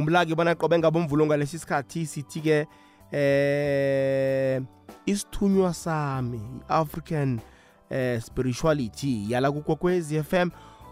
[0.00, 2.66] khumbula-ke bona qobe ngabomvulo ngalesi sikhathi sithi-ke
[3.12, 4.60] eh
[5.06, 7.40] isithunywa sami i-african
[7.90, 10.50] eh spirituality yala kukwekwezi FM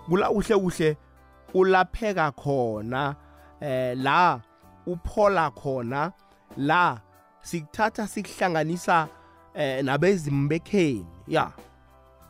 [0.08, 0.96] kula uhle uhle
[1.54, 3.16] ulapheka khona
[3.60, 4.40] eh la
[4.86, 6.12] uphola khona
[6.56, 7.00] la
[7.40, 9.08] sikuthatha sikuhlanganisa
[9.54, 11.52] eh nabezimbekheni ya.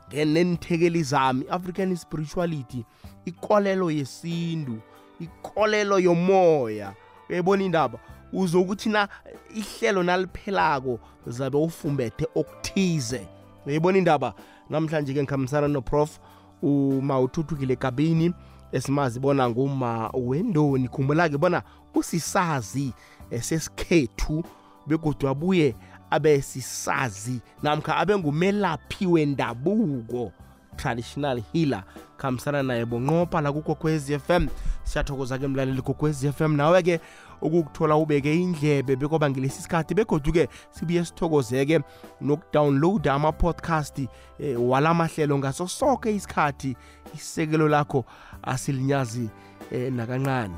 [0.09, 2.85] Ngenenthekeli zami African spirituality
[3.25, 4.79] ikolelo yesintu.
[5.21, 6.95] Ikolelo yomoya.
[7.29, 7.99] Uyayibona indaba?
[8.33, 9.09] Uzokuthi na
[9.55, 13.29] ihlelo naliphelako zabe ufumbethe okuthize.
[13.67, 14.35] Uyayibona indaba?
[14.71, 16.19] Namhlanje ke ngikhambisana noprof
[16.63, 18.33] uma uthuthukile kabini
[18.73, 20.89] esimazi bona nguma wendoni.
[20.89, 21.63] Khumbula-ke bona
[21.95, 22.93] usisazi
[23.41, 24.45] sesikhethu
[24.87, 25.75] begodwa abuye
[26.11, 30.33] abe sisazi namkha abe ngumelaphi wendabuko.
[30.79, 31.83] Traditional healer.
[32.17, 34.49] Khambisana naye bonqopha la kukokwez FM
[34.85, 37.01] siyathokoza ke mlaleli kokwez FM nawe ke
[37.43, 41.81] ukukuthola ubeke indlebe bekoba ngilesi sikhathi begoduke sibuye sithokozeke
[42.21, 43.99] nokudownloada ama-podcast
[44.39, 46.77] e, wala mahlelo ngaso soke isikhathi.
[47.15, 48.05] Isekelo lakho
[48.43, 49.31] asilinyazi
[49.73, 50.55] e, nakancane.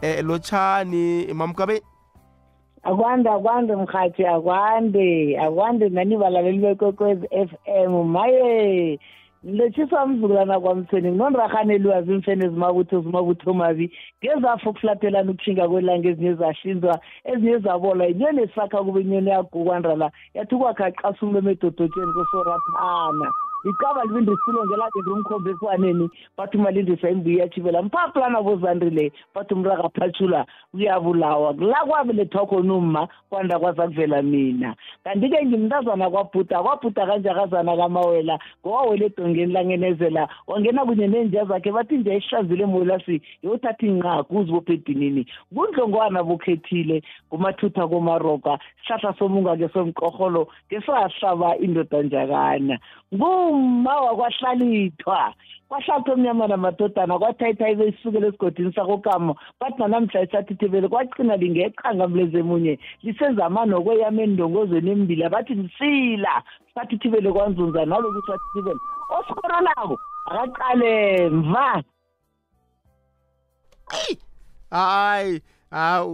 [0.00, 1.82] E, lotshani mamkabe?
[2.82, 7.50] Akwande akwande mhathi akwande akwande nani balaleli bekwekwezi f
[7.86, 8.98] m maye
[9.44, 13.86] lethisa umzukulwana kwamthweni nginorahane elwazi imfene ezimabutho zimabutho mabi
[14.18, 16.94] ngezafo okuflathelana ukushinga kwelanga ezinye zahlinzwa
[17.30, 23.28] ezinye zabola inyoni esakha kube inyoni yagukwandala yathi ukwakha qasa umlomo edodotsheni kosoraphana
[23.64, 31.54] icaba libindisilo ngelakende umkhombe eswaneni bathi umalindisa imbuye yachivela mphaplana bozandrile bathi umrakaphathula uyabulawa.
[31.58, 34.74] La kwabelethwa khona umma kwanda kwaza kuvela mina.
[35.04, 42.16] Kanti-ke ngimntazana kwabhuda kwabhuda kanjakazana kamawela ngowawela edongeni langenezela wangena kunye nenja zakhe bathi nje
[42.16, 45.26] ishazile emolasi yothatha inqaku uzibophe edinini.
[45.54, 52.78] Kundlongwana bukhethile kumathutha komaroka sihlahla somunga-ke somqorholo ngesahlaba indoda njakana
[53.48, 55.34] ngumma wakwahlalithwa.
[55.68, 59.36] Kwahlathwa omnyama namadodana kwathayithayi besukela esigodini sakokamo.
[59.58, 65.24] Kwathi nanamhla esathithibele kwacina lingeqhanga mleze munye lisenza amanokweyama endongozweni embili.
[65.24, 66.42] Abathi msila.
[66.74, 71.82] Sathithibele kwanzunza nalokuthi sathithibele osikorolako akaqale mva.
[74.70, 75.42] Hayi!
[75.70, 76.04] Ha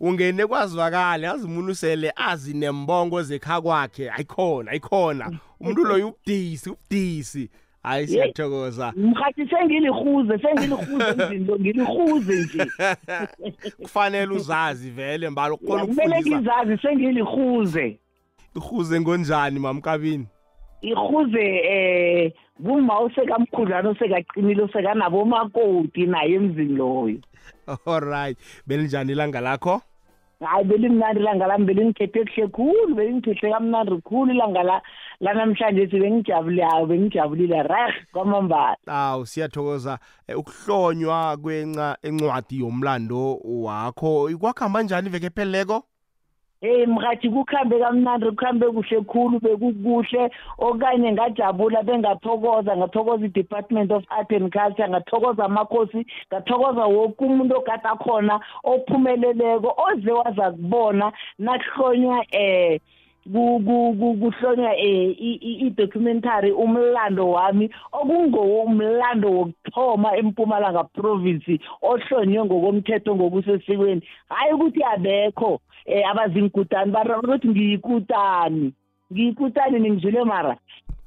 [0.00, 5.30] ungene kwazwakale yazi umuntu sele azi nembongo zekha kwakhe ayikhona ayikhona
[5.60, 7.50] umuntu loyo ubudisi ubudisi.
[7.82, 8.92] Hayi siyathokoza.
[8.96, 12.66] mhathi sengilihuze sengilihuze izinto ngilihuze nje.
[13.82, 16.36] Kufanele uzazi vele mbalo khona kumele ukufundisa.
[16.38, 17.98] ngizazi sengilihuze.
[18.56, 20.26] Ihuze ngonjani mamkabini
[20.82, 22.32] ihuze eh
[22.64, 27.18] kuma usekamkhudlana usekaqinile usekanabomakoti naye emzini loyo.
[27.86, 29.82] Alright belinjani ilanga lakho?
[30.40, 34.82] Hayi belimnandi ilanga lami belingikhethe kuhle khulu belingikhethe kamnandi khulu ilanga la
[35.20, 38.76] lanamhlanje si bengijabulayo bengijabulile reh kwamambala.
[38.86, 39.98] Awu siyathokoza.
[40.28, 45.82] Eh, ukuhlonywa kwenca encwadi yomlando wakho ikwakuhamba njani iveke epheleleko
[46.62, 50.30] hey mhathi kukuhambe kamnandi kuhambe kuhle khulu bekukuhle.
[50.58, 57.96] Okanye ngajabula bengathokoza ngathokoza i-department of art and culture ngathokoza amakhosi ngathokoza woke umuntu ogada
[57.98, 62.80] khona ophumeleleko oze waza kubona nakuhlonywa eh
[63.30, 65.14] kuhlonywa eh
[65.66, 74.02] i-documentary umlando wami okungowumlando wokuthoma empumalanga province ohlonywe ngokomthetho ngokusesikweni.
[74.28, 78.72] Hayi ukuthi abekho eh abazingikutani barokuthi ngiyikutani
[79.12, 80.56] ngiyikutani ningizwile mara.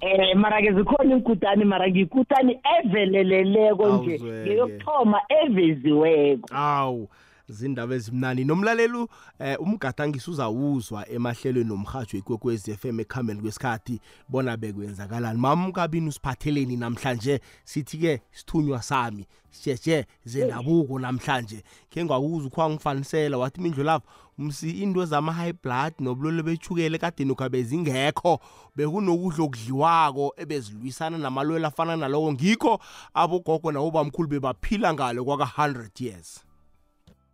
[0.02, 4.50] Eh mara ke zikhona inkutani mara ngiyikutani eveleleleko nje Awuzweke.
[4.50, 6.50] ngeyokuthoma eveziweko.
[6.54, 7.08] Awu.
[7.50, 9.08] Zindaba ezimnani nomlaleli
[9.40, 14.00] eh umgadangisi uzawuzwa emahlelweni nomhajo ikwekwezi FM ekhambeni kwesikhathi.
[14.30, 15.40] Bona bekwenzakalani.
[15.40, 17.40] Mamkabini usiphatheleni namhlanje?
[17.64, 19.28] Sithi ke sithunywa sami.
[19.52, 21.64] Sijeje zendabuko namhlanje.
[21.90, 24.08] Ke ngawuza ukho ngifanisela wathi imindlu lapho
[24.38, 28.40] umsi into zama high blood nobulolo bechukele kade nokhabe zingekho
[28.76, 32.80] bekunokudla okudliwako ebezilwisana namalwelo afana naloko ngikho
[33.14, 36.46] abogogo nabobamkhulu bebaphila ngalo kwaka 100 years.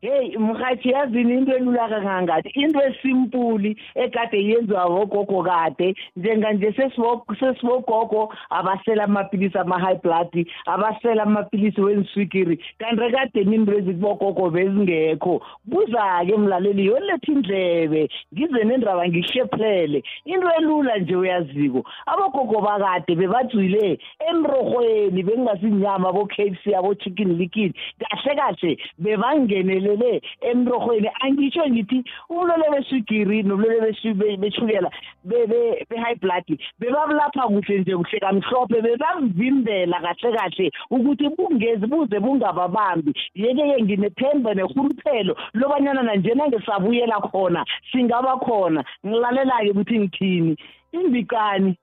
[0.04, 8.34] Hey mhathi yazini into elula kangangati into esimpuli ekade yenziwa ngogogo kade njenganje sesibo sesibogogo
[8.50, 15.40] abasela amapilisi ama high blood abasela amapilisi wenswigiri kanti kade into ezikubogogo bezingekho.
[15.66, 18.10] Buza ke mlaleli yoletha indlebe.
[18.34, 24.00] Ngize nendaba ngihlephele into elula nje uyaziko abogogo bakade bebajwile
[24.30, 27.76] emrorhweni bekungasinyama abo KFC abo chicken liquid.
[28.00, 31.10] Kahle kahle bebangenele zingenelele emrorhweni.
[31.22, 33.94] Angitsho ngithi ubulwele beswigiri nobulwele
[34.38, 34.90] beshukela
[35.24, 36.46] be-high blood
[36.80, 43.14] bebabulapha kuhle nje kuhle kamhlophe bebamvimbela kahle kahle ukuthi bungezi buze bungababambi.
[43.36, 48.84] Yeke-ke nginethemba nehuluphelo lobanyana nanjena ngesabuyela khona singaba khona.
[49.06, 50.56] Ngilalela-ke ukuthi ngithini?
[50.92, 51.76] Imbikani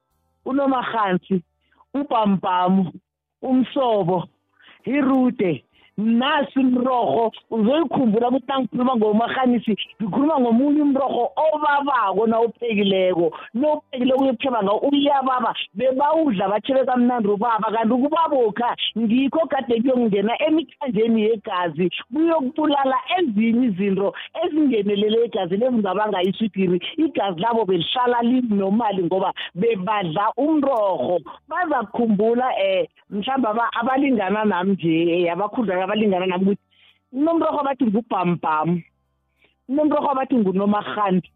[0.44, 1.42] unomahansi
[1.94, 2.92] ubhampamu
[3.42, 4.28] umsobo
[4.84, 5.64] irude
[5.98, 15.54] nasi umrorho uzoyikhumbula ukuthi nangikhuluma ngomarhanisi ngikhuluma ngomunye umrorho obabako nawuphekileko nawuphekileko uyokutheba ngawo uyababa
[15.74, 17.72] bebawudla bathebe kamnandi ubaba.
[17.72, 26.78] Kanti ukubabokha ngikho kade kuyongena emithanjeni yegazi kuyokubulala ezinye izinto ezingenelele egazini ezingabanga iswigiri.
[26.96, 31.18] Igazi labo belihlala linomali ngoba bebadla umrorho.
[31.48, 32.46] Baza kukhumbula
[33.10, 36.64] um mhlawumbe abalingana nami nje abakhudlana abalingana nami ukuthi
[37.10, 38.68] kunomrorho abathi ngubhambham
[39.66, 41.32] kunomrorho abathi ngunomarhanti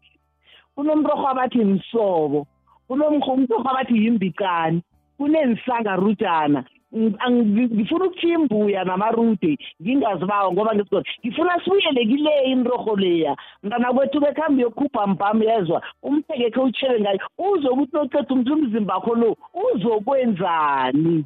[0.75, 2.45] kunomrorho abathi msobo
[2.87, 4.81] kunomrorho abathi yimbicane
[5.17, 6.61] kunensangarujana
[6.93, 13.35] ngifuna ukuthiya imbuya namarude ngingazibawa ngoba ngisigona ngifuna sibuyele kileya inrorho leya.
[13.63, 19.15] Mntana kwethu bekhambi yokhupha mbham yezwa umpheke khe utshele ngayo uzokuthi noceda umntu umzimba wakho
[19.15, 19.37] lo
[19.73, 21.25] uzokwenzani?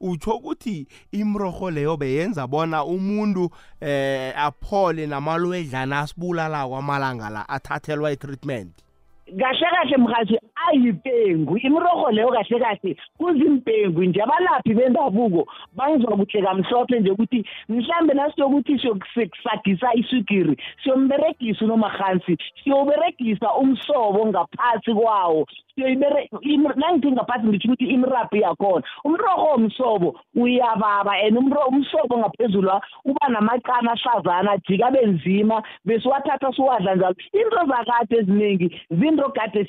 [0.00, 3.50] Utsho ukuthi imroho leyo beyenza bona umuntu
[3.80, 8.84] eh aphole namalwedlana asibulalako amalanga la athathelwa i-treatment?
[9.26, 10.38] Kahle kahle mhathi
[10.68, 14.22] ayipengu imirorho leyo kahle kahle kuzimpengu nje.
[14.22, 15.46] Abalaphi bendabuko
[15.76, 25.46] bangizwa kuhle kamhlophe nje ukuthi mhlambe nasiyokuthi siyokusagisa iswigiri siyomberegisa unomahansi siyoberegisa umsobo ngaphasi kwawo.
[25.76, 28.84] Nangithi ngaphasi ngitsho ukuthi imirabhi yakhona.
[29.04, 37.14] Umrorho womsobo uyababa and umsobo ngaphezulu uba namacana ahlazana ajika abe nzima besiwathatha siwadla njalo.
[37.32, 39.68] Into zakade eziningi zinto kade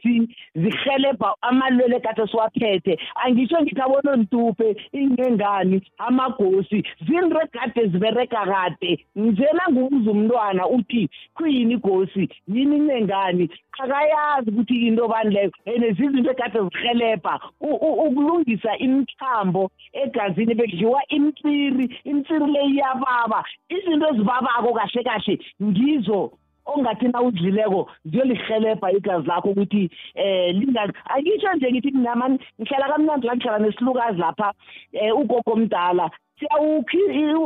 [0.56, 2.98] zihelebha amalwele kade siwaphethe.
[3.16, 9.06] Angitsho ngithi abonontupe ingengani amagosi zinto ekade zibereka kade.
[9.16, 13.50] Njena ngubuza umntwana uthi kuyini igosi yini ingengani?
[13.80, 22.48] Akayazi ukuthi into bani leyo and zizinto ekade zihelebha ukulungisa imithambo egazini bekudliwa imtsiri imtsiri
[22.54, 23.44] le iyababa.
[23.70, 26.32] Izinto ezibabako kahle kahle ngizo
[26.66, 32.30] ongathi na udlileko ziyolihelebha igazi lakho ukuthi eh linga akitsho nje ngithi mina
[32.60, 34.54] ngihlala kamnandi la ngihlala nesilukazi lapha
[34.94, 36.10] eh ugogo omdala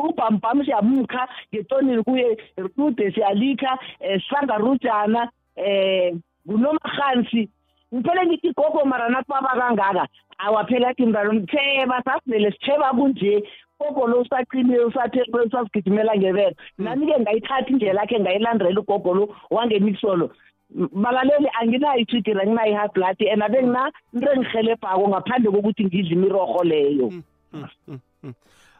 [0.10, 2.38] ubhambham siyamukha ngetonini kuye
[2.76, 3.72] kude siyalikha
[4.02, 5.30] um sihlangarujana
[5.60, 7.50] um ngunomahansi
[7.94, 10.08] ngiphele ngithi gogo mara nasibaba kangaka.
[10.38, 13.44] Awaphela athi mntana mtheba sasivele sitheba kunje.
[13.80, 16.56] Gogo lo usaqinile usasigijimela ngebelo.
[16.78, 20.32] Nami-ke ngayithatha indlela yakhe ngayilandela ugogo lo wangemixolo
[20.70, 26.64] balaleli anginayo itwigiri anginayo i-high blood and abe ngina into engihelebhako ngaphandle kokuthi ngidle imirorho
[26.64, 27.14] leyo.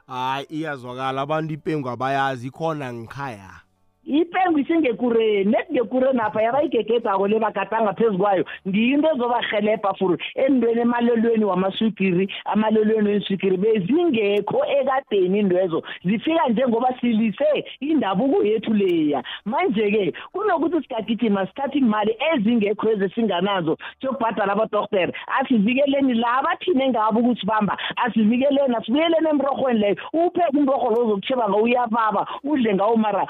[0.08, 1.22] Hayi iyazwakala.
[1.22, 3.62] Abantu ipengu abayazi ikhona ngikhaya
[4.06, 8.46] ipengu isingekureni nekungekureni apha yabayigegedako le bagadanga phezu kwayo.
[8.68, 17.66] Ngiyo into ezobahelebha for endweni emalelweni wamaswigiri amalelweni wenswigiri bezingekho ekadeni indwezo zifika njengoba silise
[17.80, 19.24] indabuko yethu leya.
[19.46, 28.76] Manje-ke kunokuthi sigagijima sithathe imali ezingekho ezesinganazo siyokubhadala abadoktere asivikeleni laba thine ngabo ukusibamba asivikeleni
[28.76, 29.96] asibuyeleni emrorhweni leyo.
[30.14, 33.28] Upheke umrorho lo zokutheba ngawo uyababa udle ngawo mara.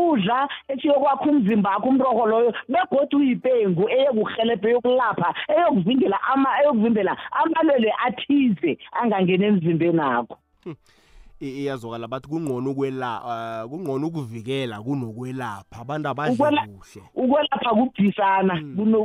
[0.00, 8.78] Ukudla esiyokwakha umzimba wakho umrorho loyo begodwa uyipengu eyokuhelebha eyokulapha eyokuvimbela ama eyokuvimbela amalwele athize
[8.92, 10.36] angangena emzimbeni akho
[11.40, 15.80] iyazwakala bathi kungcono ukwela kungcono ukuvikela kunokwelapha.
[15.80, 17.02] Abantu abadli kuhle.
[17.14, 18.54] ukwelapha kubudisana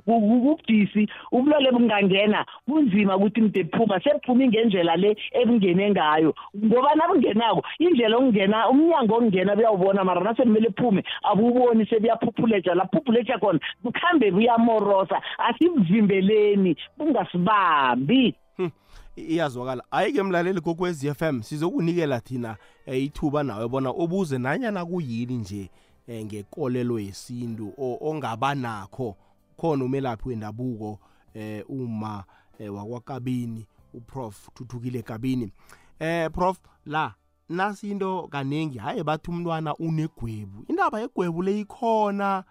[0.06, 6.34] kubudisi ubulwele bungangena kunzima ukuthi mde buphuma sebuphuma ngendlela le ebungene ngayo.
[6.56, 13.60] Ngoba nabungenako indlela okungena umnyango okungena buyawubona mara nasekumele phume abuboni sebuyaphuphuleja la phuphuleja khona
[13.84, 18.36] bukhambe buyamorosa asibuvimbeleni bungasibambi
[19.16, 19.84] iyazwakala.
[19.92, 22.58] Hayi-ke mlaleli kokwez f m sizokunikela thina
[22.88, 25.70] um ithuba nawe bona ubuze nanyana kuyini nje
[26.08, 29.16] um ngekolelo yesintu ongaba nakho
[29.58, 31.00] khona umelaphi wendabuko
[31.36, 32.24] um uma
[32.60, 35.52] um wakwakabini uprof thuthukile kabini.
[36.02, 37.14] Um prof la
[37.50, 42.44] nasi into kaningi hayi bathi umntwana unegwebu indaba yegwebu le ikhona.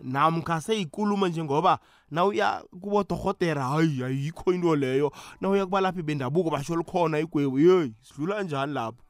[0.00, 1.78] Namkha seyikulumo njengoba
[2.10, 5.12] nawuya kubodorhotera hayi ayikho into leyo.
[5.40, 9.02] Nawuya kubalaphi bendabuko basho likhona igwebu yeyi sidlula njani lapho?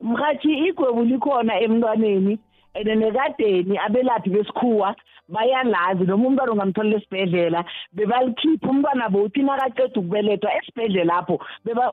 [0.00, 2.38] Mhathi igwebu likhona emntwaneni.
[2.38, 2.47] and
[2.84, 4.94] nekadeni abelaphi besikhuwa
[5.28, 11.36] bayalazi noma umntwana ungamtholela esibhedlela bebalikhipha umntwana bowuthi nakaqeda ukubelethwa esibhedlela lapho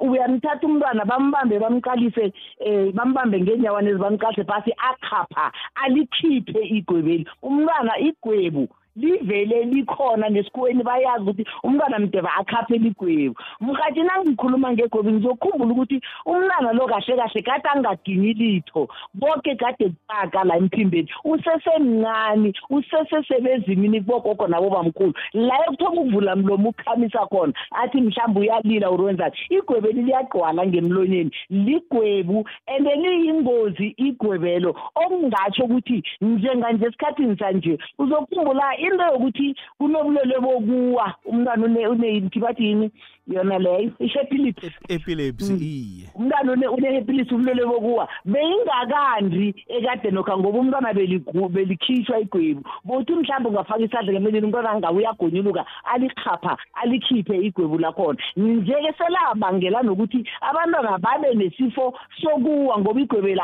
[0.01, 2.33] uyamthatha umntwana bambambe bamqalise
[2.65, 5.51] um bambambe ngeenyawana ezi bamqalise phasi akhapha
[5.83, 7.25] alikhiphe igwebeli.
[7.41, 13.35] Umntwana igwebu livele likhona nesikhuweni bayazi ukuthi umntwana mdeba akhaphe ligwebu.
[13.61, 18.87] Mhathi nangikhuluma ngegwebu ngizokhumbula ukuthi umntwana lo kahle kahle kade angaginyi litho.
[19.13, 25.13] Bonke kade kupaka la emphimbeni usesemncane usesesebezimini kubogogo nabobamkhulu.
[25.33, 31.31] La ekuthoma ukuvula mlomo ukukhamisa khona athi mhlawumbe uyalila uri wenzani igwebeli liyagqwala ngemlonyeni.
[31.49, 34.75] Ligwebu and liyingozi igwebelo.
[34.95, 42.91] Okungatsho ukuthi njenganje esikhathini sanje uzokhumbula into yokuthi kunobulwele bokuwa umntwana uneyinti bathi yini?
[43.27, 46.09] Yona leyo i-epilepsy epilepsy iye.
[46.15, 48.07] Umntwana une-epilepsy ubulwele bokuwa.
[48.25, 52.63] Beyingakandi ekade nokha ngoba umntwana belikhishwa igwebu.
[52.83, 58.19] Bothi mhlawumbe ungafaka isandla ngemeleni umntwana angabe uyagonyuluka alikhapha alikhiphe igwebu lakhona.
[58.37, 63.43] Nje-ke selabangela nokuthi abantwana babe nesifo sokuwa ngoba igwebela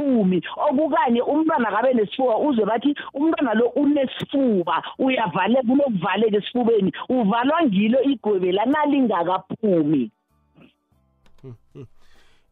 [0.00, 8.02] phumi okukanye umntwana akabe nesifuba uzwe bathi umntwana lo unesifuba uyavale kunokuvaleka esifubeni uvalwa ngilo
[8.02, 10.10] igwebela nalingakaphumi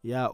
[0.03, 0.31] ya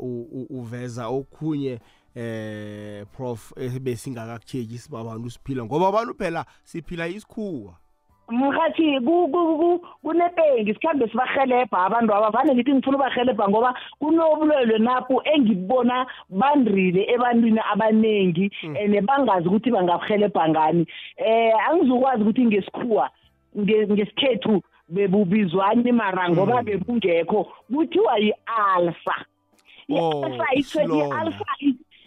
[0.49, 1.79] uveza okhunye
[2.15, 7.75] eh prof ebesingakakutsheki sibabantu siphila ngoba abantu phela siphila isikhuwa.
[8.29, 8.99] Mhathi
[10.03, 12.29] kunepengi sikhambe sibahelebha abantu aba.
[12.29, 20.49] Vane ngithi ngifuna ubahelebha ngoba kunobulwelwe napho engibona bandrile ebantwini abaningi and bangazi ukuthi bangahelebha
[20.49, 20.87] ngani.
[21.17, 23.09] Eh angizokwazi ukuthi ngesikhuwa
[23.57, 29.15] ngesikhethu bebubizwani mara ngoba bebungekho kuthiwa yi-alsa
[29.89, 31.45] i-alsa i-alsa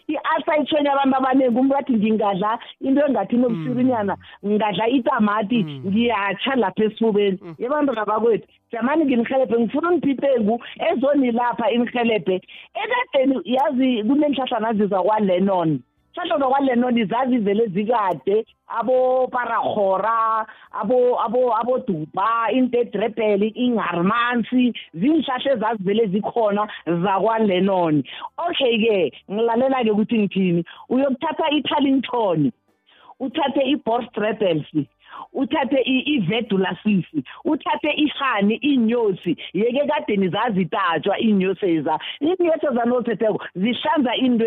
[0.08, 7.38] i-alsa ithwenya abantu abaningi umuntu athi ngingadla into engathi inobusirinyana ngingadla itamati ngiyatsha lapha esifubeni.
[7.58, 10.54] Yebantwana bakwethu jamani nginihelebhe ngifuna uniphipengu
[10.88, 12.36] ezonilapha inihelebhe
[12.82, 15.80] ekadeni yazi kunenhlahla nazizwa kwalenon
[16.18, 28.02] hlahla zakwalenoni zazi vele zikade abo-parahora abo abo aboduba intedrebel ingarmansi zinhlahla ezazivele zikhona zakwalenoni.
[28.38, 30.64] Okay-ke ngilalela-ke ukuthi ngithini?
[30.88, 32.52] Uyokuthatha i-tarlington
[33.20, 34.66] uthathe i-borstrebels
[35.32, 37.04] uthathe i-vedulasis
[37.44, 41.98] uthathe ihani inyosi yeke kadeni zazitatshwa inyoseza.
[42.20, 44.44] Inyoseza nothetheko zihlanza into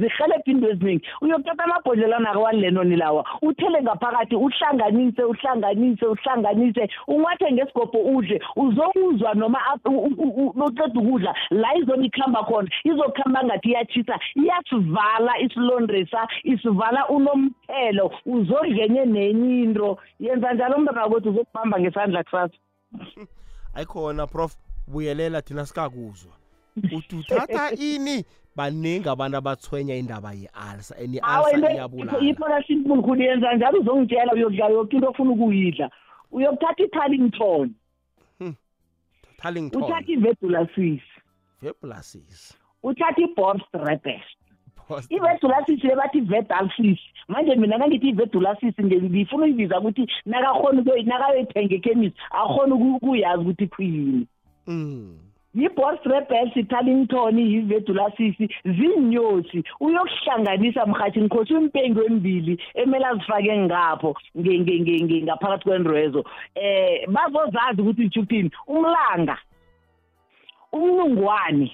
[0.00, 8.40] zihelebha into eziningi uyokuthatha amabhodlelana kawalenoni lawa uthele ngaphakathi uhlanganise uhlanganise uhlanganise ungathe ngesigobho udle
[8.56, 18.12] uzowuzwa noma uqeda ukudla la izona ikuhamba khona izokuhamba ngathi iyachisa iyasivala isilondresa isivala unomphelo
[18.26, 19.91] uzodlenye nenye into.
[20.20, 22.54] Yenza njalo umntwana kwethu uzokubamba ngesandla kusasa.
[23.74, 24.56] Ayikhona prof.
[24.86, 26.32] Buyelela thina sikakuzwa.
[26.96, 28.24] Uthi uthatha ini?
[28.56, 32.18] Baningi abantu abathwenya indaba ye-alsa and i-alsa iyabulala.
[32.20, 35.90] iphona simple khulu yenza njalo uzongitshela uyokudla yoke into ofuna ukuyidla.
[36.32, 37.74] Uyokuthatha i-tarlington
[39.42, 41.02] tarlington uthatha i-vedulasis
[41.62, 42.58] vebulasis.
[42.82, 44.41] Uthatha i-borstrebest
[45.10, 53.42] i-vedulasis le bathi i-vedalsis manje mina nangithi i-vedulasis ngifuna uyibiza ukuthi nakayoyithenga ekhemisi akhona ukuyazi
[53.42, 54.26] ukuthi khuyini
[55.54, 66.24] yi-borstrebels i-tarlington yi-vedulasis zinyosi uyokuhlanganisa mhathi ngikhosi impengu emibili emele azifake ngapho ngaphakathi kwendwezo
[66.54, 69.36] eh bazozazi ukuthi ngisho ukuthini umlanga
[70.72, 71.72] umnungwane.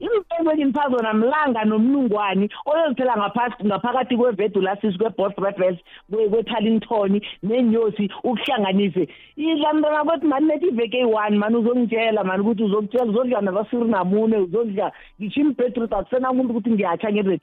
[0.00, 5.78] Impengo engimpha zona mlanga nomnungwane oyozithela ngaphasi ngaphakathi kwe-vedulasis kwe-borstrebels
[6.10, 9.08] kwe-tarlington nenyosi ukuhlanganise.
[9.36, 14.36] Idla mntwana kwethu mani nethi iveke eyi-one mani uzongitshela mani ukuthi uzokutshela uzodla nabasiri namune
[14.36, 17.40] uzodla ngisho imbhedrut akusena umuntu ukuthi ngiyatsha ngendreni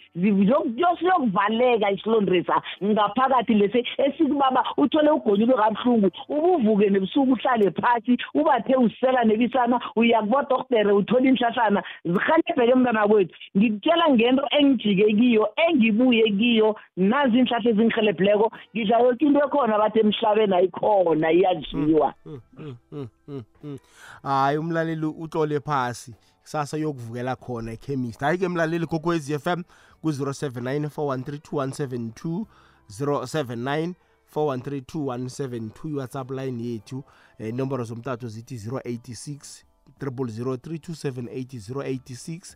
[1.00, 9.80] siyokuvaleka isilondresa ngaphakathi lesi esikubaba uthole ugonyulo kabuhlungu ubuvuke nebusuku uhlale phasi ubathe usela nebisana
[9.96, 11.84] uyakubodoktere uthole inhlahlana
[12.48, 19.39] zihelebheke mntwana kwethu ngikutshela ngento engijike kiyo engibuye kiyo nazi inhlahla ezingihelebhileko ngidla yoke into
[19.46, 22.13] ekhona bathi emhlabeni ayikhona iyadliwa
[24.24, 26.16] hayi umlaleli utlole phasi.
[26.42, 29.63] Kusasa yokuvukela khona ekhemist hayi-ke mlaleli kokwez f m
[30.01, 32.46] ku-079 413
[32.89, 33.94] 079
[34.36, 37.04] 413 iwhatsapp line yethu
[37.39, 39.67] eh, inomboro zomtato zithi 086
[40.01, 42.56] 0032780 086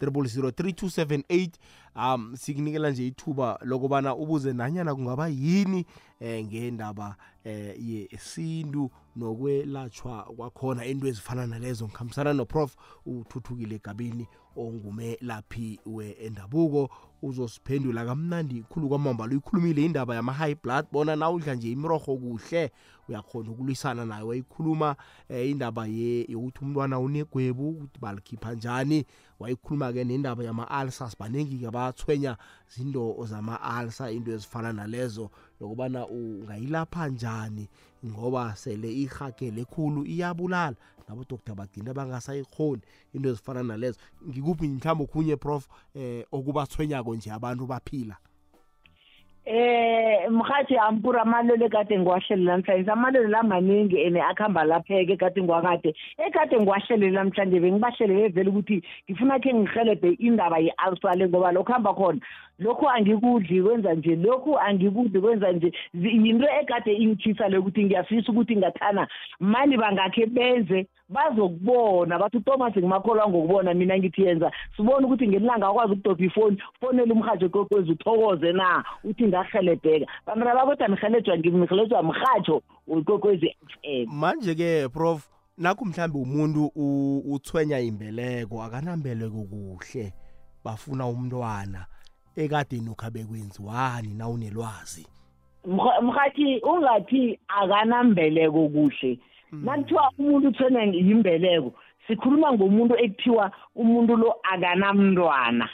[0.00, 1.50] 3278
[1.96, 5.86] um sikunikela nje ithuba lokubana ubuze nanyana kungaba yini
[6.20, 11.84] eh ngendaba eh yesintu nokwelatshwa kwakhona into ezifana nalezo.
[11.84, 16.90] Ngikhambisana noprof uthuthukile gabini ongumelaphi wendabuko.
[17.22, 22.72] Uzosiphendula kamnandi khulu kwamamba lo ikhulumile indaba yama-high blood bona nawudla nje imirorho kuhle
[23.08, 24.96] uyakhona ukulwisana nayo wayikhuluma
[25.28, 29.06] eh, indaba yokuthi umntwana unegwebu ukuthi balikhipha njani.
[29.40, 32.36] Wayikhuluma-ke nendaba yama-alsas baningi-ke bathwenya
[32.74, 37.68] zinto zama-alsa into ezifana nalezo yokubana ungayilapha njani
[38.06, 40.76] ngoba sele ihagele khulu iyabulala.
[41.08, 42.82] Nabodoktar bagcina bangasayikhoni
[43.14, 43.98] into ezifana nalezo.
[44.28, 48.16] Ngikuphi mhlawumbe okhunye prof eh okubathwenyako nje abantu baphila?
[49.44, 52.90] Eh mhathi ampura amalelo ekade ngiwahlele namhlanje.
[52.90, 55.94] Amalelo lamaningi ene akuhamba lapheke ekade ngiwakade.
[56.18, 62.20] Ekade ngiwahlele namhlanje bengibahlelele vele ukuthi ngifuna khe ngihelebhe indaba ye-alsale ngoba lokhu hamba khona.
[62.58, 65.72] Lokhu angikudli kwenza nje lokhu angikudli kwenza nje.
[65.94, 69.08] Yinto ekade ingithisa lokuthi ngiyafisa ukuthi ngathana.
[69.40, 72.18] Mani bangakhe benze bazokubona.
[72.18, 74.52] Bathi uThomas ngimakholwa ngokubona mina ngithi yenza.
[74.76, 76.62] Sibone ukuthi ngelanga akwazi ukudobha ifoni.
[76.80, 78.84] Fonela umhajo kokwezi uthokoze na.
[79.04, 86.66] Uthi ngahelebheka bakodwa nihelejwa ngihelejwa mhajo wekokwezi FM manje ke prof nakho mhlambe umuntu
[87.34, 90.12] uthwenya imbeleko akanambeleko kuhle
[90.64, 91.86] bafuna umntwana
[92.36, 95.06] ekadeni ukhabe kwenziwani nawunelwazi?
[96.02, 99.18] Mhathi ungathi akanambeleko kuhle.
[99.52, 101.72] Nakuthiwa umuntu uthwenya yimbeleko
[102.06, 105.68] sikhuluma ngomuntu ekuthiwa umuntu lo akanamntwana.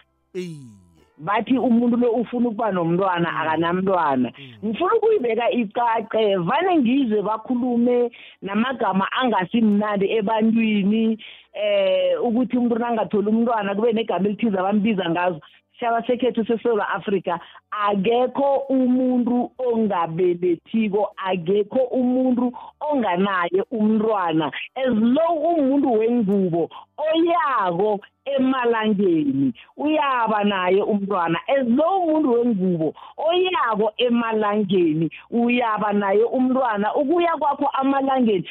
[1.18, 4.32] Bathi umuntu lo ufuna ukuba nomntwana akanamntwana.
[4.64, 8.10] Ngifuna ukuyibeka icace vane ngizwe bakhulume
[8.42, 11.18] namagama angasimnandi ebantwini
[11.54, 15.40] eh ukuthi umuntu nangatholi umntwana kube negama elithize abambiza ngazo.
[15.78, 17.38] Sishaba sekhethu seSouth Africa
[17.70, 24.50] akekho umuntu ongabelethiko akekho umuntu onganaye umntwana.
[24.74, 31.38] As long umuntu wengubo oyako emalangeni uyaba naye umntwana.
[31.48, 36.94] As long umuntu wengubo oyako emalangeni uyaba naye umntwana.
[36.94, 38.44] Ukuya kwakho amalangeni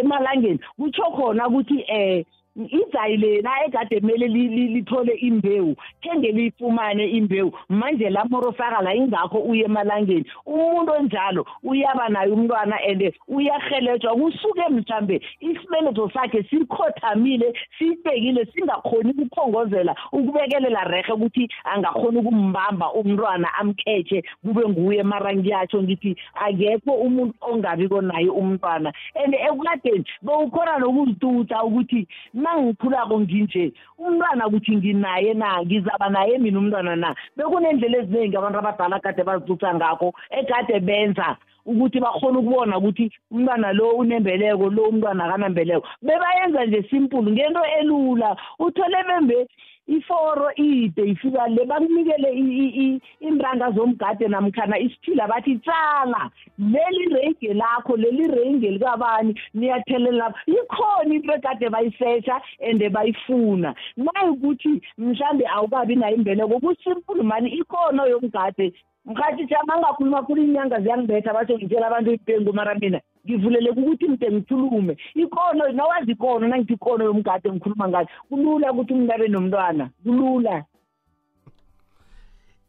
[0.00, 2.24] emalangeni kutsho khona ukuthi eh
[2.56, 5.76] izayi lena ekade kumele lithole imbewu?
[6.00, 7.52] Kenge liyifumane imbewu?
[7.68, 10.24] Manje la morofakala ingakho uye emalangeni.
[10.46, 19.94] Umuntu onjalo uyaba naye umntwana and uyahelejwa kusuke mhlambe isibeletho sakhe sikhothamile siyibekile singakhoni ukukhongozela
[20.12, 28.00] ukubekelela rehe ukuthi angakhoni ukumbamba umntwana amkhethe kube nguye mara ngiyatsho ngithi akekho umuntu ongabiko
[28.00, 28.92] naye umntwana.
[29.14, 32.08] And ekukadeni bewukhona nokuzituta ukuthi
[32.46, 37.10] mangikhulako nginje umntwana ukuthi nginaye na ngizaba naye mina umntwana na?
[37.36, 43.90] Bekunendlela eziningi abantu abadala kade bazicutha ngakho ekade benza ukuthi bakhona ukubona ukuthi umntwana lo
[44.00, 48.36] unembeleko lo umntwana akanambeleko bebayenza nje simple ngento elula.
[48.58, 49.46] Uthole bembe
[49.86, 58.26] iforo ide ifika le bakunikele iintanga zomgade namkhana isiphila bathi tsala leli reyige lakho leli
[58.26, 63.74] reyinge likabani niyathelela ikhona into ekade bayisesha and bayifuna.
[63.96, 68.72] Nayikuthi mhlambe awukabi nayo imbeleko kusimple mani ikhona yomgade
[69.06, 74.30] mkhathi jama ngakhuluma khulu inyanga ziyangibetha batho ngitshela abantu ipengu mara mina ngivuleleka ukuthi mde
[74.32, 74.96] ngikhulume.
[75.14, 80.64] Ikono nawazi ikono nangithi ikono yomgade ngikhuluma ngayo kulula ukuthi umuntu abe nomntwana kulula.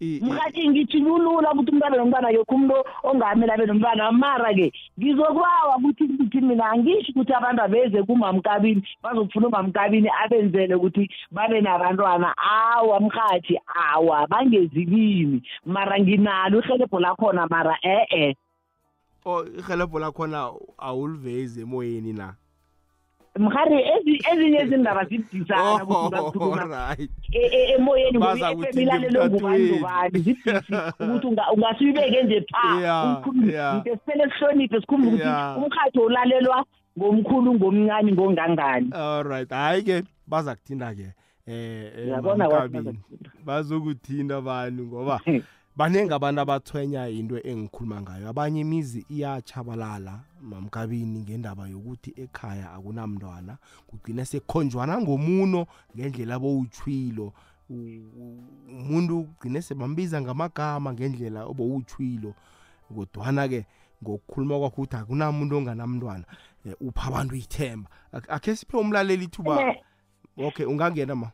[0.01, 6.03] Mkhathi ngithi kulula ukuthi umuntu abe nomntwana yokho umuntu ongamele abe nomntwana mara-ke ngizokubawa ukuthi
[6.03, 12.33] ngithi mina angisho ukuthi abantu abeze kumamkabini bazokufuna umamkabini abenzele ukuthi babe nabantwana.
[12.37, 13.59] Awa mkhathi
[13.93, 15.41] awa bangezi kimi.
[15.65, 18.35] Mara nginalo ihelebho lakhona mara e-e.
[19.25, 22.35] O ihelebho lakhona awulivezi emoyeni na?
[23.39, 23.77] Mhari
[24.31, 27.09] ezinye izindaba zidisana ukuthi
[27.75, 30.49] emoyeni ngokuilalelo ngubani ngubani zidisi
[30.99, 32.65] ukuthi ungasuyibeke nje pha
[33.75, 36.65] ngite sifele sihloniphe sikhumbuke ukuthi umkhatho ulalelwa
[36.97, 41.07] ngomkhulu ngomncane ngongangani alright hayi-ke baza kuthinta-ke
[41.47, 42.97] um
[43.45, 45.19] bazokuthinta abantu ngoba
[45.77, 48.29] baningi abantu abathwenya into engikhuluma ngayo.
[48.29, 57.33] Abanye imizi iyachabalala mamkabini ngendaba yokuthi ekhaya akunamntwana kugcina sekukhonjwana ngomuno ngendlela abowutshwilo
[57.69, 62.33] umuntu ugcine sebambiza ngamagama ngendlela obowutshwilo
[62.95, 63.65] kodwana-ke
[64.01, 66.25] ngokukhuluma kwakho ukuthi akunamuntu onganamntwana
[66.81, 67.89] upha abantu ithemba.
[68.29, 69.75] Akhe siphe umlaleli ithuba.
[70.37, 71.29] Okay ungangena ma.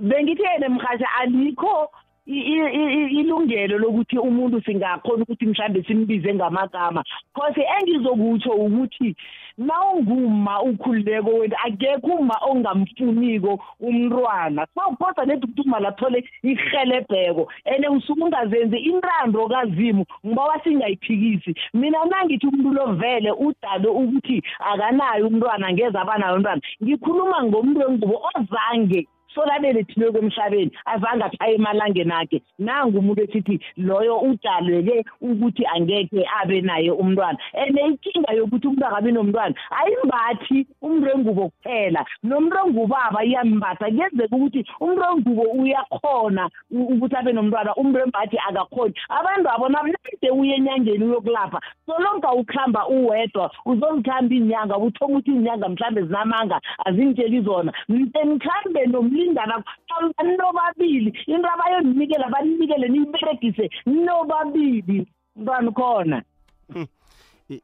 [0.00, 1.88] Bengithene mhathi alikho
[2.28, 7.02] ilungelo lokuthi umuntu singakhona ukuthi mhlambe simbize ngamagama.
[7.34, 9.16] Because engizokutsho ukuthi
[9.58, 14.66] nawunguma ukhululeko wena akekho uma ongamfuniko umntwana.
[14.74, 21.54] Sawuphosa nedi ukuthi uma lathole ihelebheko and usuke ungazenzi intando kazimu ngiba singayiphikisi.
[21.74, 29.08] Mina nangithi umuntu lovele udale ukuthi akanayo umntwana ngeze abanayo umntwana ngikhuluma ngomuntu wengubo ozange
[29.38, 32.42] solalelethileko emhlabeni azange aphaya emalangeni akhe.
[32.58, 37.38] Nangu umuntu esithi loyo udaleleke ukuthi angeke abe naye umntwana.
[37.54, 42.04] And inkinga yokuthi umuntu akabi nomntwana ayimbathi umuntu wengubo kuphela.
[42.24, 49.48] Nomuntu ongubaba iyambatha kuyenzeka ukuthi umuntu wengubo uyakhona ukuthi abe nomntwana umuntu wembathi akakhoni abantu
[49.50, 51.60] abo nabonade uye enyangeni uyokulapha.
[51.86, 57.72] Solonka ukuhamba uwedwa uzozikhamba iinyanga uthoma ukuthi iinyanga mhlawumbe zinamanga azingitsheli zona.
[57.88, 61.12] Mte nikhambe nomlimi tholani nobabili.
[61.26, 65.06] Into abayoninikela baninikele niyiberegise nobabili.
[65.36, 66.22] Mntwana khona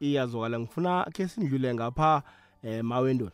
[0.00, 0.61] iyazwakala.
[0.61, 2.22] Ngifuna ke sindlule ngapha
[2.64, 3.31] um mawendoni.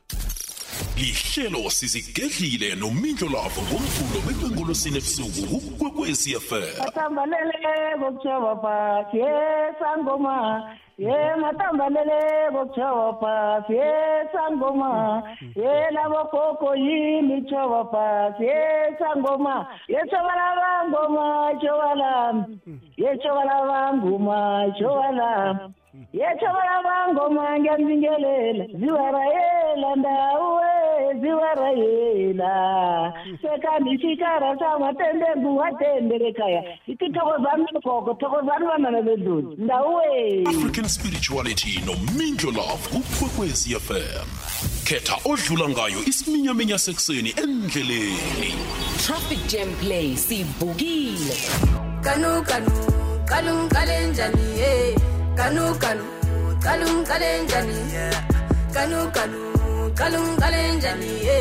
[1.00, 10.36] Lihlelo sizigedlile nomindlo lavo ngomvulo bekwengolosini ebusuku kukwekwecfm athambalele kokutshova phasi yesangoma
[10.98, 12.20] ye matambalele
[12.52, 14.92] kokutshova phasi yesangoma
[15.62, 19.54] ye labokhokho yini tshova phasi yesangoma
[19.88, 21.26] yetshova labangoma
[21.60, 22.42] tshova lami
[23.02, 24.38] yetshova labangoma
[24.76, 25.74] tshova lami
[26.12, 30.70] yetshobala bangoma ngiyambingelela ziwarayela ndawe
[31.20, 32.53] ziwarayela.
[33.42, 42.50] Sekani xikara xa matendengu wa tenderekaya tithokozani nogogo thokozani vanana vedluli ndawuwe african spirituality nomindlo
[42.50, 44.29] love kukwekwecfm
[44.85, 48.55] khetha odlula ngayo isiminyaminya sekuseni endleleni.
[49.07, 51.37] Traffic jam play sivukile
[52.00, 52.70] kanu kanu
[53.24, 56.04] kalungale njani ye kanu kanu
[56.64, 57.78] kalungale njani
[58.74, 59.40] kanu kanu
[59.98, 61.38] kalungale njani ye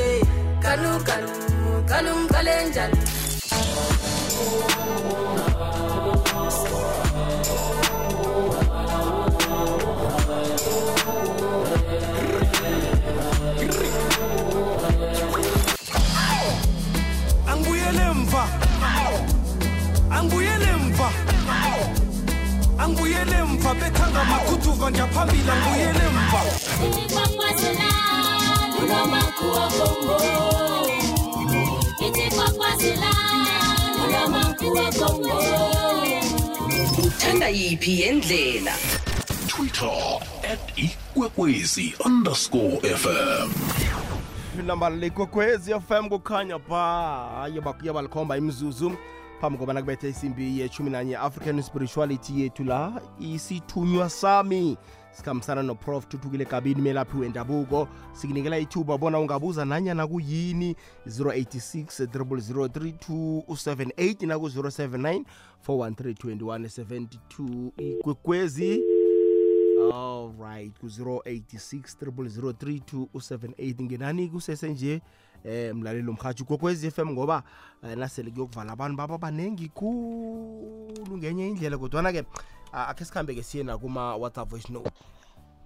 [0.63, 1.30] kanu kanu
[1.89, 2.97] kalungale njani
[22.80, 26.42] angibuyele emva bethanga makhuduva njaphambili angibuyele emva
[37.06, 38.74] uthanda yiphi yendlela?
[39.48, 40.20] Twitter
[40.52, 43.52] at ikwekwezi underscore fm
[44.60, 47.50] inamba likwekwezi fm kukhanya pha
[47.84, 48.92] yabalikhomba imzuzu
[49.41, 54.78] phambi kobana kubethe isimbi yeshumi nanye african spirituality yethu la isithunywa sami.
[55.12, 57.88] Sikhambisana noprof thuthukile gabini melaphi wendabuko.
[58.13, 60.75] Sikunikela ithuba bona ungabuza nanyana kuyini
[61.08, 65.23] 086 003278 naku-079
[65.67, 68.82] 413 ikwekwezi.
[69.93, 75.02] Alright ku-086 003278 ngenani kusesenje
[75.43, 77.43] eh mlaleli omhathi kokwezi FM ngoba
[77.84, 82.25] eh, nasele kuyokuvala abantu baba banengi khulu ngenye indlela kodwana ke
[82.71, 84.91] akhe sikhambe ke siye nakuma WhatsApp voice note.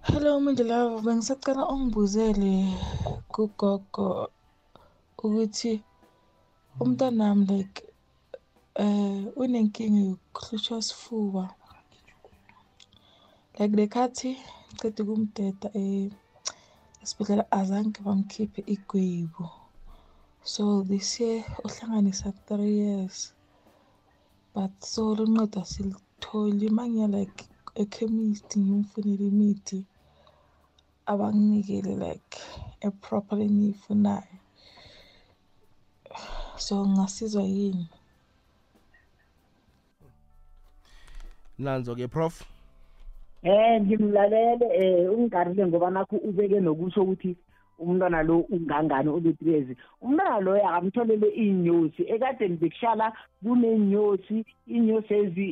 [0.02, 2.76] Hello Mindlove bengisacela ungibuzele
[3.28, 4.28] kugogo
[5.18, 5.82] ukuthi
[6.80, 7.82] umntanami like
[8.74, 11.54] eh unenkinga yokuhlutshwa sifuba.
[13.58, 14.36] Like lekhathi
[14.72, 16.10] ngicede kumdeda eh
[17.02, 19.63] esibhedlela azange bamkhiphe igwebu.
[20.44, 23.34] So this year uhlanganisa three years
[24.54, 27.44] but so lunqeda asilitholi mangiya like
[27.82, 29.78] ekhemist ngimfunela imithi
[31.06, 32.38] abanginikele like
[32.80, 34.38] eproper engiyifunayo.
[36.56, 37.88] So ngasizwa yini?
[41.58, 42.42] Nanzo ke prof?
[43.42, 47.36] Eh ngimlalele eh ungigarile ngoba nakho ubeke nokusho ukuthi
[47.78, 55.46] umntwana lo ungangani ulutrezi umntwana lo akamtholele inyosi ekadeni bekushala kunenyosi inyosi ezi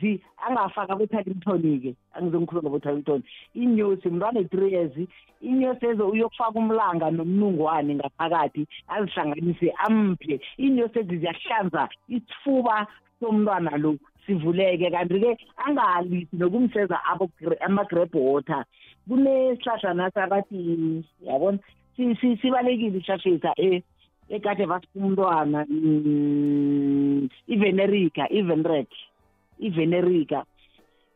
[0.00, 0.12] zi
[0.46, 3.22] angafaka bethalitonike angizongikhuluma bethaliton
[3.54, 4.92] inyosi mntwana e-three years
[5.40, 12.86] inyosi ezo uyokufaka umlanga nomnungwane ngaphakathi azihlanganise amphe inyosi ezi ziyahlanza isifuba
[13.20, 14.90] somntwana lo sivuleke.
[14.90, 16.98] Kanti-ke angalisi nokumseza
[17.66, 18.64] ama-grab water.
[19.08, 21.58] Kunesihlahla nasi abathi yabona?
[21.96, 23.82] Sibalekile isihlahla um
[24.28, 28.90] ekade vasipha umntwana mm, ivenerica ivenrec
[29.58, 30.44] ivenerica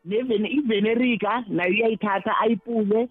[0.04, 3.08] ivenerica nayo uyayithatha ayipule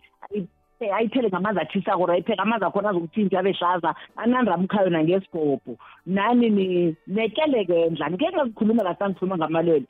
[0.82, 6.50] ayi- eh, ayithele ngamanzi athisako or ayipheka amanzi akhona azokuthinta abe hlaza anandramkhayo nangesigobho nani
[6.50, 9.86] ni- nekelekendla ngeke ngakukhuluma kasi angikhuluma ngamalwele.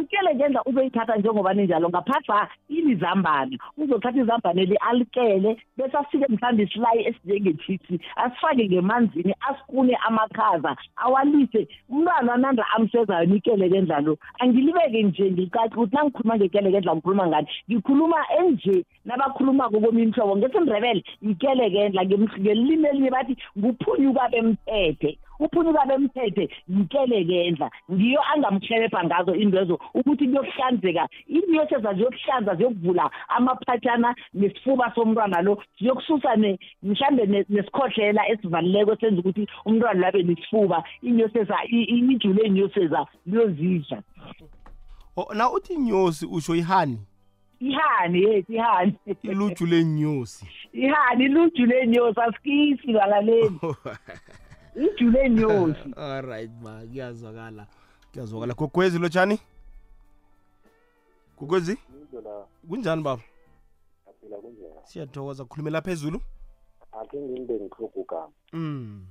[0.00, 7.06] Ikelekendla ikelekendla uzoyithatha njengoba ninjalo ngaphatha ilizambane uzothatha izambane li alikele bese asike mhlawumbe isilayi
[7.08, 11.68] esinjengetshisi asifake ngemanzini asikune amakhaza awalise.
[11.88, 17.48] Umntwana nanda amsezayo nikelekendla lo angilibeke nje ngikaci ukuthi nangikhuluma ngekelekendla ngikhuluma ngani?
[17.70, 25.18] Ngikhuluma enje nabakhulumako kominye hlobo ngesindebele yikelekendla ngems- ngelimi elinye bathi nguphunyuka bemthethe.
[25.40, 31.08] Uphunyuka bemthethe yikelekendla ngiyo angamhlelepha ngazo intwezo ukuthi kuyokuhlanzeka.
[31.26, 35.62] Inyoseza ziyokuhlanza ziyokuvula amaphatshana nesifuba somntwana lo.
[35.80, 36.58] Ziyokususa ne-
[37.48, 40.84] nesikhohlela esivalileko senza ukuthi umntwana labe nesifuba.
[41.02, 44.02] Inyoseza ijule inyoseza liyozidla.
[45.34, 46.98] Na uthi inyosi usho ihani?
[47.60, 48.94] Ihani yethi ihani.
[49.22, 53.60] Iluju lenyosi ihani iluju lenyosi asikisi balaleli.
[54.74, 57.66] iju lenyosi alright ma kuyazwakala
[58.12, 58.54] kuyazwakala.
[58.54, 59.38] Gogwezi lotshani
[61.38, 61.78] gogwezi
[62.68, 63.22] kunjani baba?
[64.08, 64.80] Aphila kunjena.
[64.86, 66.20] Siyathokoza khulumela phezulu?
[66.92, 69.06] Akhe ngimbe ngihlogo gama mm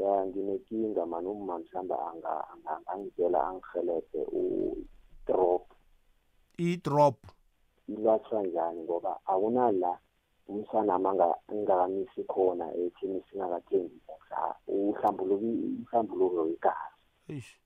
[0.00, 5.66] ya nginenkinga mani umma mhlawumbe anga- anga- angangitshela angihelebhe u-drop.
[6.58, 7.16] I-drop.
[7.88, 8.80] Ilwatshwa njani?
[8.82, 9.98] Ngoba akunala
[10.48, 15.52] umsanami anga- angakamisi khona ethini singakathengi ukudla uhlambuluki
[15.82, 16.40] uhlambuluko
[17.28, 17.56] Eish.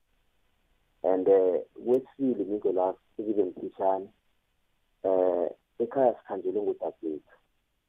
[1.03, 4.09] and eh, kwesibili ngiko la sikibe mfishane
[5.03, 7.35] eh ekhaya sikhanjelwe ngudadethu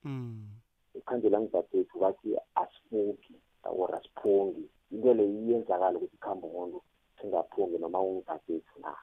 [0.04, 0.48] mm.
[0.96, 4.70] Ikhandela ngidadethu bathi asifungi or asiphungi.
[4.92, 6.82] Into le iyenzakala ukuthi ikhambe umuntu
[7.22, 8.96] singaphungi noma ungidadethu na.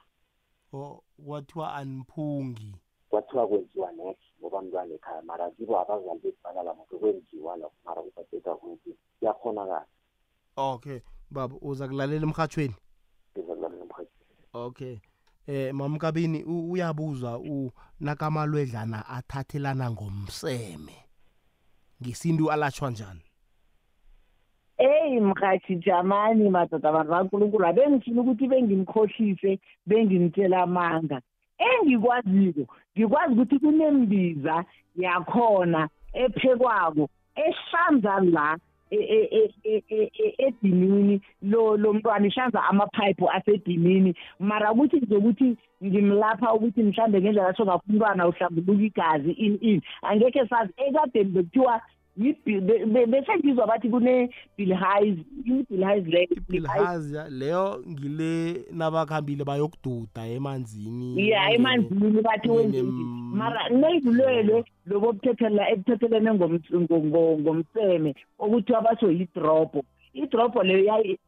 [0.72, 2.74] O kwathiwa anphungi
[3.14, 8.02] kwathiwa kwenziwa next ngoba mntwana ekhaya mara kibo abazali bethu balala muntu kwenziwa lokho mara
[8.02, 9.86] udadethu akuthi kuyakhonakala
[10.56, 10.98] okay
[11.30, 12.74] baba uza kulalela emhathweni
[13.38, 14.10] ngizakulalela nomhathi
[14.52, 14.96] okay
[15.46, 20.96] eh mamkabini u- uyabuzwa u nakamalwedlana athathelana ngomseme
[22.02, 23.20] ngesintu alatshwa njani?
[24.78, 31.20] Eyi mhathi jamani madoda abantu kankulunkulu abengifuna ukuthi bengimkhohlise bengimtshela amanga.
[31.58, 32.64] Engikwaziko
[32.96, 34.64] ngikwazi ukuthi kunembiza
[34.96, 38.58] yakhona ephekwako ehlanza la
[38.90, 44.14] e- e- e- e- e- e- edinini lo lo mntwana ihlanza amaphayiphu asedinini.
[44.38, 50.46] Mara ukuthi ngizokuthi ngimlapha ukuthi mhlambe ngendlela atsho ngakho umntwana uhlambuluka igazi ini ini angekhe
[50.46, 51.80] sazi ekadeni bekuthiwa
[52.16, 61.28] yi- be- be- bese ngizwa bathi kune-bilhis i-bilhis leyo bilhazi leyo ngile nabakhambile bayokududa emanzini.
[61.28, 68.80] Ya emanzini bathi wenze Nem- mara kuneyibulwelwe lobo obuthethelana ebuthethelene ngoms- ngo- ngo- ngomseme okuthiwa
[68.82, 69.82] basho yidrobho
[70.14, 71.18] idrobho leyo yayi- yayila-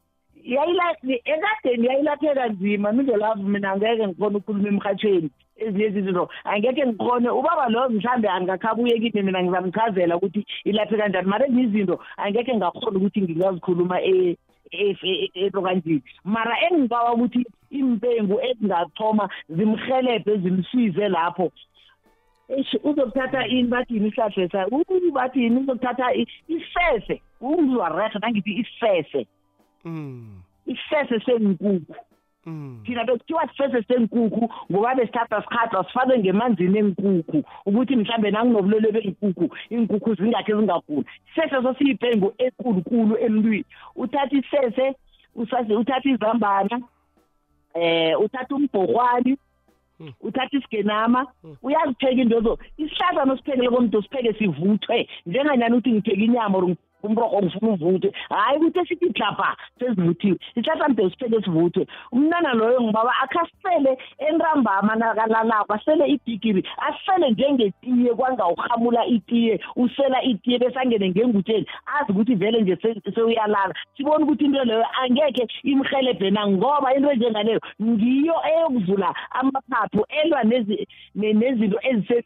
[0.47, 2.93] ekadeni yayilapheka nzima.
[2.93, 7.29] Mindlelavu mina angeke ngikhona ukukhuluma emhathweni ezinye izinto angeke ngikhone.
[7.31, 12.99] Ubaba loyo mhlambe angakhabuye kimi mina ngizamchazela ukuthi ilaphe kanjani mara ezinye izinto angeke ngakhona
[12.99, 14.37] ukuthi ngingazikhuluma e-
[14.71, 21.51] e- e- elokanjini mara engibawa ukuthi impengu ezingathoma zimhelebhe zimsize lapho.
[22.49, 26.15] Eish uzokuthatha ini bathini isihlahla sa uyi bathini uzokuthatha
[26.49, 29.27] isese ungizwa rehe nangithi isese
[29.87, 30.43] mm.
[30.67, 31.97] Isese senkukhu
[32.47, 32.81] mm.
[32.85, 40.15] Thina bekuthiwa sifese senkukhu ngoba besithatha sikhathwa sifake ngemanzini enkukhu ukuthi mhlambe nanginobulwele bey'nkukhu iy'nkukhu
[40.15, 41.07] zingakhe zingaguli.
[41.31, 43.65] Isese sosiyimpengu ekulukulu emntwini.
[43.97, 44.95] Uthatha isese
[45.35, 46.81] uthatha izambana
[47.75, 49.39] eh uthatha umbhorhwani
[50.21, 51.27] uthatha isigenama
[51.63, 55.09] uyazipheka intozo isihlahla nosiphekele komuntu sipheke sivuthwe.
[55.27, 58.13] Njenganyani ukuthi ngipheka inyama or umrorho ngifuna uvuthwe.
[58.29, 61.87] Hhayi ukuthi esithi dlabha sesivuthiwe isihlahla mde sipheke sivuthwe.
[62.13, 70.79] Umntwana loyo ngibaba akhasele entambama nakalalako asele ibhigiri asele njengetiye kwangawurhamula itiye usela itiye bese
[70.79, 71.67] angene ngengutsheni.
[71.87, 73.75] Azi ukuthi vele nje se- sewuyalala.
[73.97, 80.87] Sibone ukuthi into leyo angekhe imhelebhe na ngoba into enjengaleyo ngiyo eyokuvula amaphaphu elwa nezi-
[81.15, 82.25] ne- nezinto ezise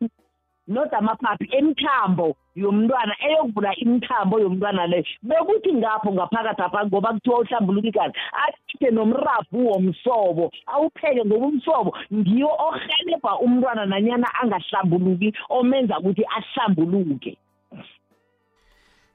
[0.70, 7.88] not amaphaphi emithambo yomntwana eyokuvula imithambo yomntwana leyo bekuthi ngapho ngaphakathi apha ngoba kuthiwa uhlambuluka
[7.88, 17.36] igazi athe nomrabhu womsobo awupheke ngoba umsobo ngiwo ohelebha umntwana nanyana angahlambuluki omenza ukuthi ahlambuluke.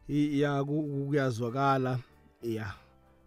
[0.10, 1.98] I- ya ku- kuyazwakala.
[2.44, 2.66] Ya.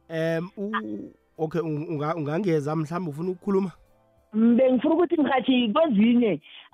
[0.09, 3.73] Em u- okay un- unga- ungangeza mhlawumbe ufuna ukukhuluma?
[4.33, 6.68] Bengifuna ukuthi mhathi kwezinye a-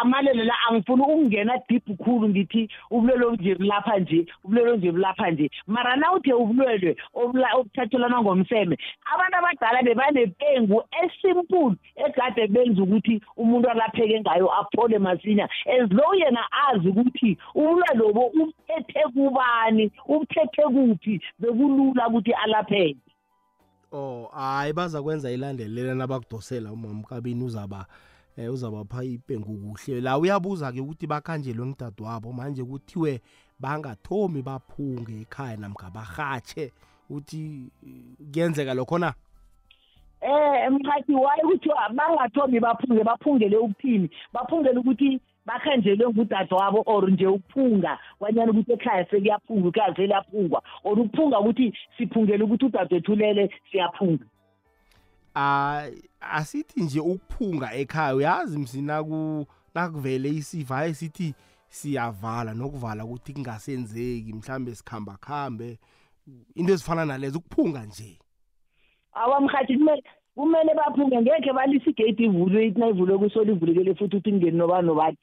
[0.00, 5.50] amalelo la angifuni ukungena deep khulu ngithi ubulwele obunje bulapha nje ubulwele obunje bulapha nje.
[5.66, 8.76] Mara nawuthe ubulwele obula- obuthathelana ngomseme
[9.14, 15.48] abantu abadala bebanepengu esimple egade benza ukuthi umuntu alapheke ngayo aphole masinya.
[15.66, 22.96] As low yena azi ukuthi ubulwele lobo ubuthethe kubani ubuthethe kuphi bekulula ukuthi alapheke.
[23.92, 27.86] Oh hayi baza kwenza ilandelela nabakudosela umama kabini uzaba
[28.36, 33.20] eh uzabapha ipengu kuhle la uyabuza ke ukuthi bakhanjelwe ngidadewabo manje kuthiwe
[33.58, 36.72] bangathomi baphunge ekhaya namkha bahatshe
[37.10, 39.14] uthi eh, kuyenzeka lokho na
[40.20, 44.10] Eh mkhathi waye ukuthi bangathomi baphunge baphungele ukuthini?
[44.32, 50.62] Baphungele ukuthi bakhanjelwe ngudade wabo or nje ukuphunga kwanyana ukuthi ekhaya sekuyaphunga ekhaya seliyaphungwa.
[50.84, 54.24] Or ukuphunga ukuthi siphungele ukuthi udadewethu ulele siyaphunga.
[55.36, 55.86] Ah
[56.20, 61.34] asithi nje ukuphunga ekhaya uyazi msina ku nakuvele isiva hayi sithi
[61.68, 65.78] siyavala nokuvala ukuthi kungasenzeki mhlambe sikhamba khambe
[66.54, 68.18] into ezifana nalezo ukuphunga nje.
[69.12, 70.02] Awamkhathi kumele
[70.36, 74.86] kumele baphunge ngekhe balise igate ivulwe ithi nayivulwe kusolo ivulekele futhi ukuthi ingeni nobani.
[74.86, 75.16] Nobani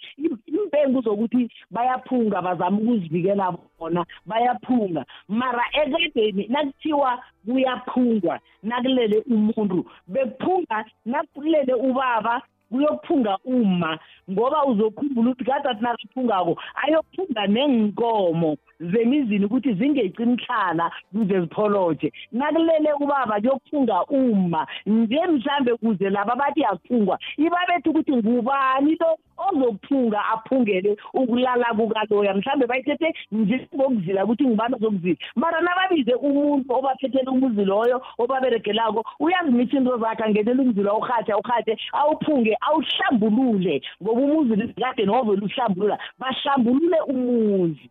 [0.48, 5.06] impengu zokuthi bayaphunga bazama ukuzivikela bona bayaphunga.
[5.28, 12.42] Mara ekadeni nakuthiwa kuyaphungwa nakulele umuntu bekuphunga nakulele ubaba
[12.74, 14.00] kuyokuphunga uma
[14.32, 22.12] ngoba uzokhumbula ukuthi kade athi nakaphungako ayokuphunga nenkomo zemizini ukuthi zingeqi imhlala kuze zipholoje.
[22.32, 30.26] Nakulele ubaba kuyokuphunga uma nje mhlambe kuze laba bathi yakuphungwa ibabethu ukuthi ngubani lo ozokuphunga
[30.34, 38.02] aphungele ukulala kukaloya mhlambe bayithethe njengokuzila ukuthi ngibani ozokuzila mara nababize umuntu obaphethele umuzi loyo
[38.18, 43.82] obaberegelako uyazimisa into zakhe angenela umzila urhathe urhathe awuphunge awuhlambulule.
[44.04, 47.90] Ngoba umuzi kade novele uhlambulula bahlambulule umuzi.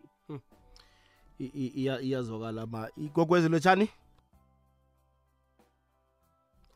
[1.41, 2.89] I- i- iya- iyazwakala ma.
[2.97, 3.89] Igogwezi lotshani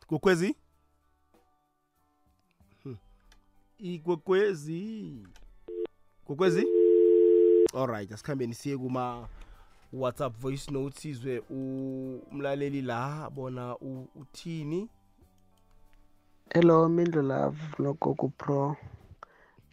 [0.09, 0.55] gogwezi
[3.79, 5.23] igogwezi
[6.27, 6.67] gogwezi
[7.73, 9.27] alright asikhambeni siye kuma
[9.93, 14.89] whatsapp voice note sizwe u- umlaleli la bona u- uthini
[16.49, 18.75] Hello Mindlo Love nogogo Pro.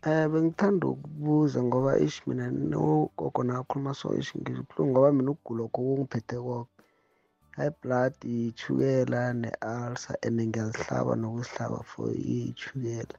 [0.03, 6.37] Eh bengithanda ukubuza ngoba ish mina nogogo nakhuluma so ish ngibuhlungu ngoba mina ukugula kokungiphethe
[6.37, 6.71] konke.
[7.57, 13.15] High blood, ichukela ne-ulcer and ngiyazihlaba nokuzihlaba for ichukela.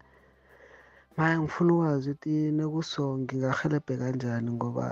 [1.17, 4.85] Manje ngifuna ukwazi ukuthi nekuso ngingahelebhe kanjani ngoba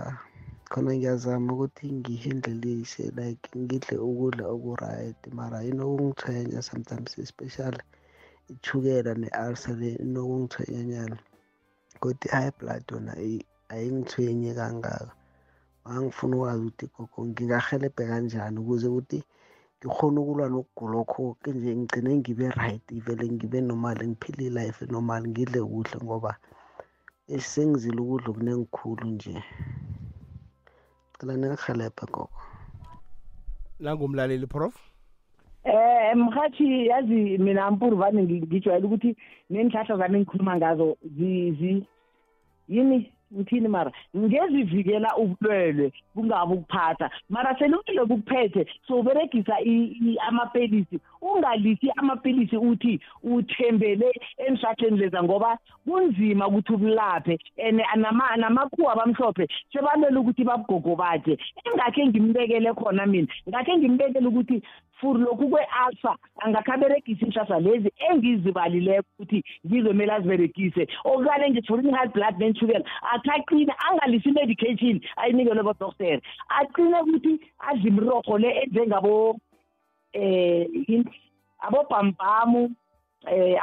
[0.71, 5.19] khona ngiyazama ukuthi ngihendlelise like ngidle ukudla oku-right.
[5.37, 7.81] Mara inokungithwenya sometimes especially
[8.53, 11.17] ichukela ne-ulcer le inokungithwenyanyana
[12.01, 15.11] kodwa i-high blood yona ayi- ayingithwenyi kangaka.
[15.85, 19.19] Ngangifuna ukwazi ukuthi gogo ngingahelebhe kanjani ukuze ukuthi
[19.83, 25.59] ngikhone ukulwa nokugula okho nje ngigcine ngibe right vele ngibe normal ngiphile i-life normal ngidle
[25.61, 26.35] kuhle ngoba
[27.37, 29.43] sengizile ukudla okunengikhulu nje.
[31.19, 32.29] Cela ningihelebhe gogo.
[33.79, 34.75] Nangumlaleli prof?
[35.63, 39.15] Eh mhathi yazi mina mpuru vane ngi- ngijwayele ukuthi
[39.49, 41.87] nenhlahla zami engikhuluma ngazo zi zi
[42.67, 43.11] yini?
[43.35, 43.91] Ngithini mara?
[44.17, 47.09] Ngezivikela ubulwelwe kungabi ukuphatha.
[47.29, 56.47] Mara selubulwele bukuphethe soberegisa i- i- amapilisi ungalisi amapilisi uthi uthembele enhlahleni leza ngoba kunzima
[56.47, 61.37] ukuthi ubulaphe and nama- namakhuwa abamhlophe sebalwele ukuthi babugogo bakhe.
[61.65, 64.61] Engakhe ngimbekele khona mina ngakhe ngimbekele ukuthi
[65.03, 70.87] for lokhu kwe-alpha angakhaberegisa iinhlahla lezi engizibalileko ukuthi ngizomele aziberegise.
[71.03, 76.21] Okukale ngifuna i-high blood nentshukela akhaqine angalisi i-medication ayinikelwe bodoktere
[76.59, 77.33] aqine ukuthi
[77.67, 79.39] adle imirorho le enjengabo
[80.13, 81.11] eh yini-
[81.59, 82.71] abobhambamu
[83.27, 83.59] eh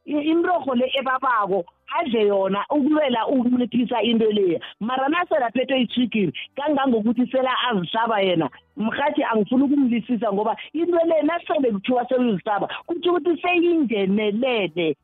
[0.00, 1.64] abonomakhansi i- imirorho le ebabako
[1.98, 8.50] adle yona ukulwela ukunciphisa into leya mara nasele aphethwe yithwigiri kangangokuthi sela azihlaba yena.
[8.76, 14.96] Mhathi angifuni ukumlisisa ngoba into le nasele kuthiwa seyuzihlaba kutho ukuthi seyingenelele.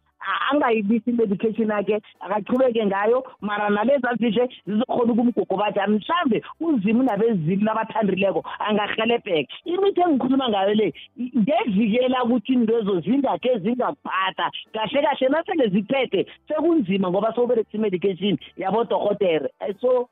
[0.50, 9.52] Angayibisi i-medication yakhe akachubeke ngayo mara nalezi azidle zizokhona ukumgogobatha mhlambe uzimu nabezimu nabathandileko angahelebheka
[9.64, 14.50] imithi engikhuluma ngayo le i- ngevikela ukuthi intozo zingakhe zingakuphatha.
[14.72, 20.08] Kahle kahle nasele ziphethe sekunzima ngoba sowuberekisa i-medication yabodorhotere Eh, so a- a-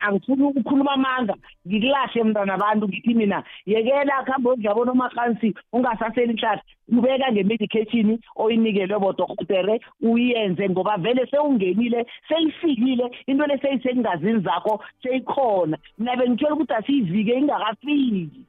[0.00, 1.34] angifuni ukukhuluma amanga
[1.66, 9.80] ngikulahle mntwana abantu ngithi mina yekela kuhambe uyodlabona omahansi ungasaseli ihlahla ubeka nge-medication oyinikelwe bodoktere
[10.02, 15.78] uyenze ngoba vele sewungenile seyifikile into le seyisengazini zakho seyikhona.
[15.98, 18.44] Mina bengitshela ukuthi asiyivike ingakafiki.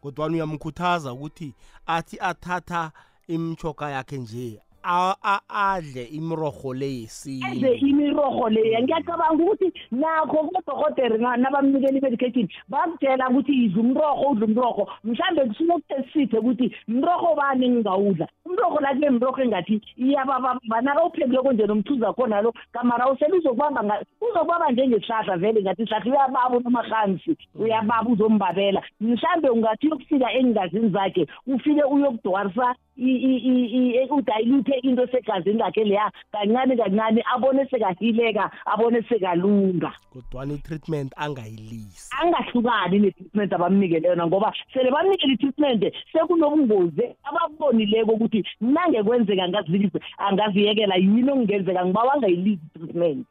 [0.00, 1.54] Kodwana uyamkhuthaza ukuthi
[1.86, 2.92] athi athatha
[3.28, 11.36] imchoka yakhe nje adle imirorho le enze yesintu imiroho leya ngiyacabanga ukuthi nakho kodokotela na-
[11.36, 14.88] nabamnikela i-medication bakutshela ukuthi idla umrorho udla umrorho.
[15.04, 18.26] Mhlawumbe kusuke kutesithe ukuthi mrorho bani engingawudla?
[18.50, 24.02] Umrorho la kule mrorho engathi iyabababa nakawuphekileko nje nomthuza khona lo kamara usele uzokubamba nga-
[24.20, 28.82] uzokubamba njengesihlahla vele ngathi isihlahla uyababa unomahansi uyababa uzombabela.
[29.00, 35.84] Mhlawumbe ungathi uyokufika engazini zakhe ufike uyokudwarisa i- i- i- i- udayiluthe into segazini lakhe
[35.84, 39.92] leya kancane kancane abone sekahileka abone sekalunga.
[40.12, 42.10] Kodwana i-treatment angayilisi.
[42.22, 50.94] Angahlukani ne-treatment abamnikele yona ngoba sele bamnikele i-treatment sekunobungozi ababonileko ukuthi nange kwenzeka angazilise angaziyekela
[50.96, 51.84] yini okungenzeka?
[51.86, 53.26] Ngiba angayilisi i-treatment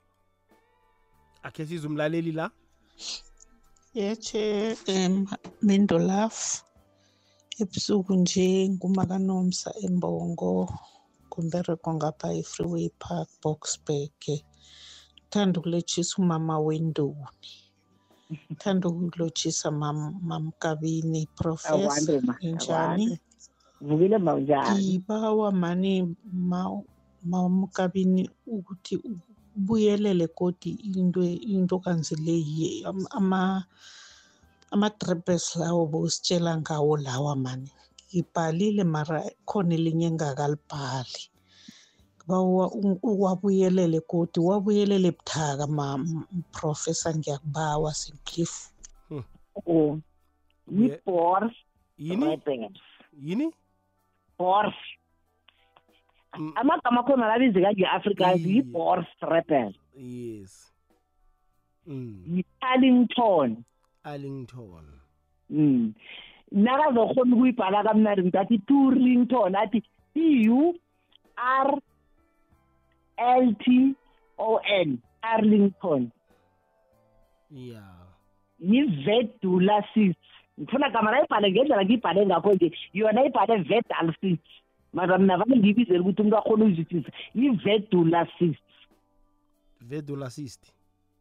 [1.43, 2.51] akhe size umlaleli la?
[3.93, 5.25] Yeche um
[5.61, 6.63] mindolaf
[7.61, 10.69] ebusuku nje ngumakanomsa embongo
[11.31, 14.19] kumbereko ngapha e-freeway park boxburg
[15.29, 17.27] thanda ukulotshisa umama wendoni.
[18.57, 23.05] Thanda ukulotshisa mam mamkabini professor Akwande ma, injani.
[23.05, 23.19] akwande.
[23.81, 26.83] Vukile mawunjani ngibawa mani ma-
[27.23, 28.99] mamkabini ukuthi
[29.57, 33.63] ubuyelele kodi into into kanzile ye am- ama
[34.71, 37.71] ama-dribbles lawo bowusitshela ngawo lawa mani.
[38.13, 41.23] Ngibhalile mara khona elinye engakalibhali.
[43.03, 48.69] Uwabuyelele kodi wabuyelele buthaka ma-professor ngiyakubawa simcliff
[49.65, 49.99] Oh,
[50.71, 51.53] yi-bors
[51.97, 52.25] yini?
[53.21, 53.51] Yini?
[54.39, 54.75] Bors
[56.55, 60.71] amagama akhona labizeka nge-afrikaans yi-bors rebel yes.
[61.87, 62.23] Mm.
[62.27, 63.63] yi-arlington.
[64.03, 64.85] Arlington.
[65.49, 65.93] Mm.
[66.51, 69.79] nakazokhona ukuyibhala kamnandi ngithi turlington athi
[70.13, 70.73] t-u
[71.37, 71.69] r
[73.17, 73.95] l t
[74.37, 74.89] o n
[75.21, 76.11] arlington.
[77.51, 77.83] Ya
[78.59, 80.21] yi-vedulasis
[80.59, 82.71] ngifuna gama nayibhale ngendlela ngiyibhale ngakho nje.
[82.93, 84.39] Yona ibhale vedalsis
[84.93, 87.11] mara mina vane ngiyibizele ukuthi umuntu akhona ukuzwisisa.
[87.35, 88.57] Yi-vedulasis
[89.81, 90.73] vedulacist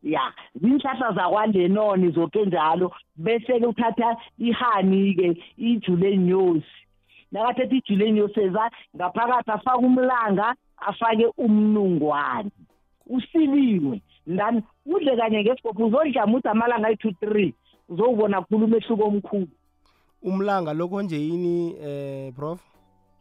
[0.03, 6.79] ya zinhlahla zakwalenoni zoke njalo bese-ke uthatha ihani-ke ijulenyosi
[7.33, 12.51] nakathetha ijulenyosi eza ngaphakathi afake umlanga afake umnungwane.
[13.07, 14.01] Usiliwe.
[14.27, 14.63] Ndani?
[14.87, 17.55] Udle kanye ngesigobho uzodla muthi amalanga ayi-two three.
[17.89, 19.49] Uzowubona khulu umehluko omkhulu.
[20.23, 22.61] Umlanga lokho nje yini eh prof?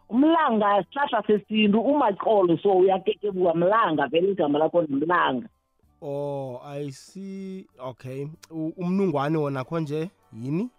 [0.09, 5.47] Umlanga sihlahla sesintu umaqolo so uyakekebuka mlanga vele igama lakho mlanga
[6.01, 7.65] oh i see.
[7.79, 8.27] Okay.
[8.51, 10.63] Umnungwane wona khonje yini?
[10.63, 10.69] U-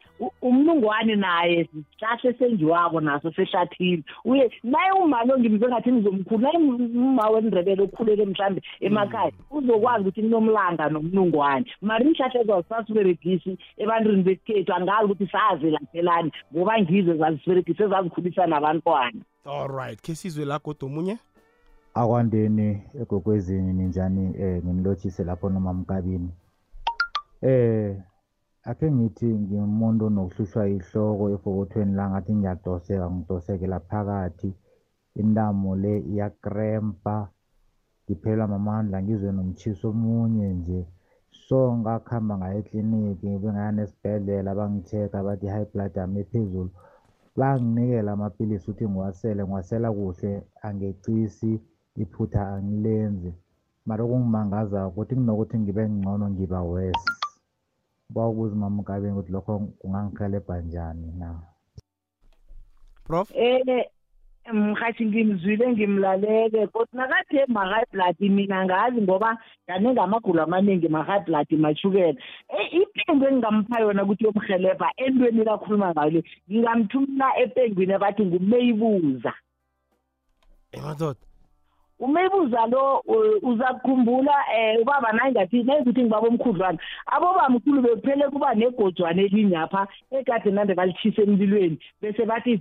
[0.42, 4.04] umnungwane naye sihlahla esenziwako naso sehlathini.
[4.24, 10.88] Uye naye umali ongimze ngathi ngizomkhulu naye uma wendrebele okhulele mhlawumbe emakhaya uzokwazi ukuthi kunomlanga
[10.88, 19.20] nomnungwane mara iinhlahla ezo sasiberegisi ebantwini besikhethu angazi ukuthi sazelaphelani ngoba ngizo zazisiberegisi ezazikhulisa nabantwana.
[19.44, 21.18] Alright khe sizwe la godo omunye?
[21.94, 26.30] Akwandeni egogwezini ninjani eh nginilotshise lapho noma mkabini.
[28.68, 34.50] Eh akhe ngithi ngimuntu onokuhlushwa ihloko efokothweni la ngathi ngiyadoseka ngidosekela phakathi.
[35.20, 37.16] Intamo le iyakrempa
[38.04, 40.80] ngiphelelwa mamandla ngizwe nomtshiso omunye nje.
[41.44, 46.70] So ngakuhamba ngaya ekliniki ngibe ngaya nesibhedlela bangi-check-a bathi i-high blood yami ephezulu.
[47.38, 50.32] Banginikela amapilisi ukuthi ngiwasele ngiwasela kuhle
[50.66, 51.52] angecisi
[52.02, 53.30] iphutha angilenzi.
[53.86, 57.17] Mara okungimangazayo ukuthi kunokuthi ngibe ngcono ngiba wes
[58.14, 61.28] bawubuza umama ukabeni ukuthi lokho kungangihelebha njani na?
[63.04, 63.30] Prof?
[63.34, 63.88] Eh
[64.52, 71.50] mhathi ngimzwile ngimlalele kodwa nakathe ma-high blood mina ngazi ngoba kaningi amagulo amaningi ma-high blood
[71.50, 79.32] mashukela Eh, ipengu engingampha yona ukuthi yomhelebha entweni kakhuluma ngayo le ngingamthumela epengwini abathi ngumeyibuza.
[80.72, 81.27] Emadoda
[82.00, 83.02] umeyibuza lo
[83.42, 86.78] uzakukhumbula um ubaba nayingathi nayikuthi ngibaba omkhudlwana.
[87.06, 92.60] Abobamkhulu bekuphele kuba negojwana elinyapha ekade nande balitshisa emlilweni bese bathi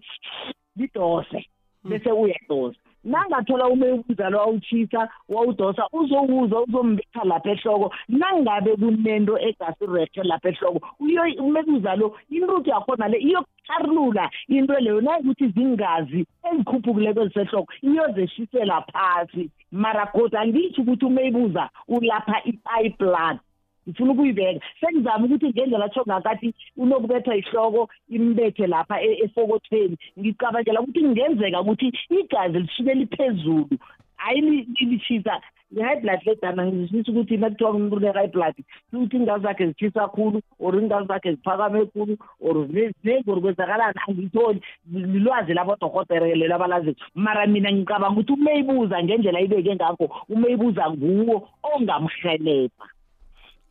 [0.77, 1.39] lidose.
[1.83, 7.93] Bese uyadosa nangathola umeyibuza lo wawutshisa wawudosa uzowuzwa uzombetha lapha ehloko.
[8.09, 15.01] Nangabe kunento egasirehe lapha ehloko umeyibuza lo intuthu yakhona le iyokutharulula into leyo.
[15.01, 19.49] Nayikuthi zingazi ezikhuphukileko ezisehloko iyozeshisela phasi.
[19.71, 23.39] Mara goda angitsho ukuthi umeyibuza ulapha i-eye blood
[23.87, 24.65] ngifuna ukuyibeka.
[24.79, 29.97] Sengizama ukuthi ngendlela atsho ngakathi unokubetha ihloko imbethe lapha e- efokothweni.
[30.19, 33.77] Ngicabangela ukuthi kungenzeka ukuthi igazi lisuke liphezulu.
[34.17, 35.41] Hayi li- lilishisa
[35.75, 38.55] i-high blood ledana ngizwisisa ukuthi nakuthiwa umuntu une-high blood
[38.93, 44.61] ukuthi iingazi zakhe zitshisa khulu or iingazi zakhe ziphakame khulu or zinengi or kwenzakalani angiyitholi
[44.91, 52.85] lilwazi labodorhotere lelo abalaziko mara mina ngicabanga ukuthi umeyibuza ngendlela ibeke ngakho umeyibuza nguwo ongamrhelebha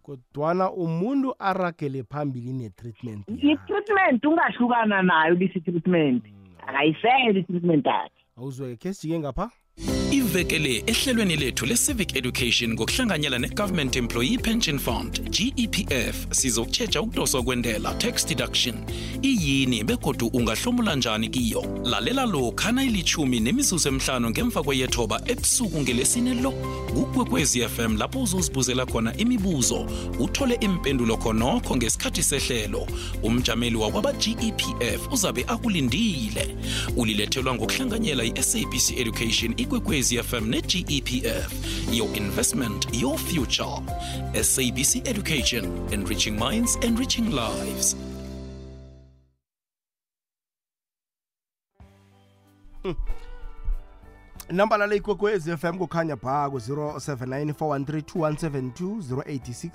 [0.06, 6.24] kodwana umuntu aragele phambili ne-treatment i-treatment ungahlukana nayo lisi treatment.
[6.66, 9.50] Akayisele i-treatment akhe awuzweke khe sijike ngapha?
[10.36, 17.94] Iveke le ehlelweni lethu le-civic education ngokuhlanganyela ne-government employee pension fund gepf sizokutshetsha ukudoswa kwentela
[17.94, 18.74] tax deduction.
[19.22, 21.80] Iyini begodu ungahlomula njani kiyo?
[21.84, 26.52] Lalela lokha nayilithumi nemizuzu emhlanu ngemva kweyethoba ebusuku ngelesine lo.
[26.94, 29.86] Kukwekwezi fm lapho uzozibuzela khona imibuzo.
[30.18, 32.86] Uthole impendulo khonokho ngesikhathi sehlelo.
[33.22, 36.56] Umjameli wakwaba-gepf uzabe akulindile.
[36.96, 41.52] Ulilethelwa ngokuhlanganyela i-sabc education ikwekwezi fm ne-gepf
[41.92, 43.82] your investment your future.
[44.42, 47.96] Sabc education enriching minds enriching lives.
[54.50, 59.70] Namba lale ikwekwezi fm kukhanya pha ku-079 413 086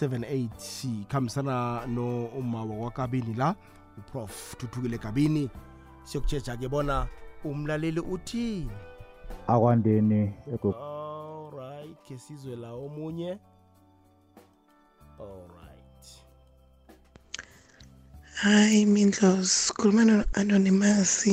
[0.00, 3.54] 0003278 khambisana nomawa wakwakabini la
[3.98, 5.50] uprof thuthukile kabini.
[6.04, 7.06] Siyokutshetsha ke bona
[7.44, 8.70] umlaleli uthini
[9.46, 13.38] akwandeni ego- alright ke sizwe la omunye
[15.20, 15.72] alright
[18.44, 21.24] Hi Mindlos, khuluma no-Anonymous.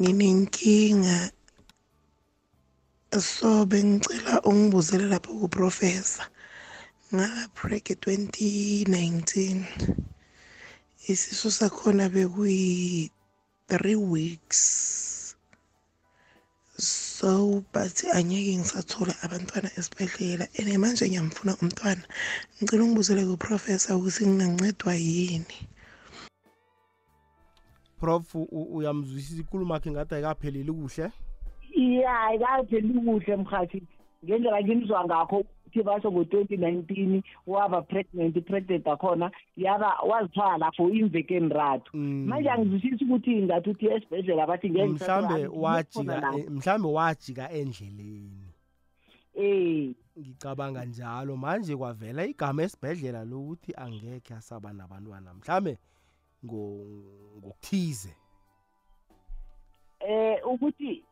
[0.00, 1.30] Nginenkinga
[3.20, 6.26] so bengicela ungibuzele lapho kuprofessor.
[7.14, 9.64] Ngaba break 2019.
[11.08, 13.10] Isisu sakhona bekuyi
[13.68, 15.36] 3 weeks.
[16.78, 22.04] So but angeke ngisathola abantwana esibhedlela ene manje ngiyamfuna umntwana.
[22.56, 25.58] Ngicela ungibuzele kuprofessor ukuthi ngingancedwa yini.
[28.00, 28.34] Prof
[28.76, 31.06] uyamzwisisa ikulumo akhe ngathi ayikapheleli kuhle?
[31.74, 33.82] Iya ayikapheli kuhle mhathi.
[34.24, 41.36] Ngendlela ngimzwa ngakho ukuthi basho ngo-twenty nineteen waba pregnant pregnant akhona yaba wazithwala for imveke
[41.36, 48.48] enrathu manje angizwisisi ukuthi ngathi uthi esibhedlela bathi ngisathola- wajika e- mhlambe wajika endleleni.
[49.34, 49.94] Eh.
[50.18, 51.36] Ngicabanga njalo.
[51.36, 55.34] Manje kwavela igama esibhedlela lokuthi angekhe asaba nabantwana.
[55.34, 55.78] Mhlambe
[56.44, 58.16] ngo- ngokuthize.
[60.00, 61.04] Eh ukuthi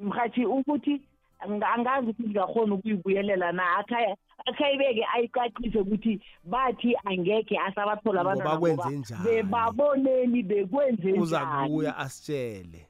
[0.00, 1.00] mhathi ukuthi
[1.42, 3.76] angazi ukuthi ngakhona ukuyibuyelela na?
[3.78, 4.16] Akhaya
[4.46, 9.24] akhayibeke ayiqaqise ukuthi bathi angekhe asabathola abantwana Ngoba kwenze ngoba njani?
[9.24, 12.80] bebaboneni bekwenze uza njani asitshele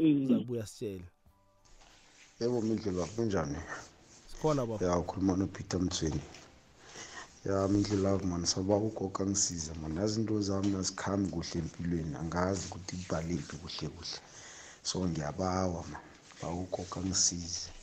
[0.00, 1.08] uza kubuya asitshele
[2.40, 3.58] yebo mindlela kunjani?
[4.30, 4.86] Sikhona baba.
[4.86, 6.20] Ya ukhuluma nopeter mthweni
[7.44, 12.16] ya mindlela mani saba ugoga ngisiza mani yazi into zami azikhambi kuhle empilweni.
[12.16, 14.18] Angazi ukuthi kubaliphi kuhle kuhle.
[14.82, 15.98] So ngiyabawa ma
[16.42, 17.79] bawugoga ngisize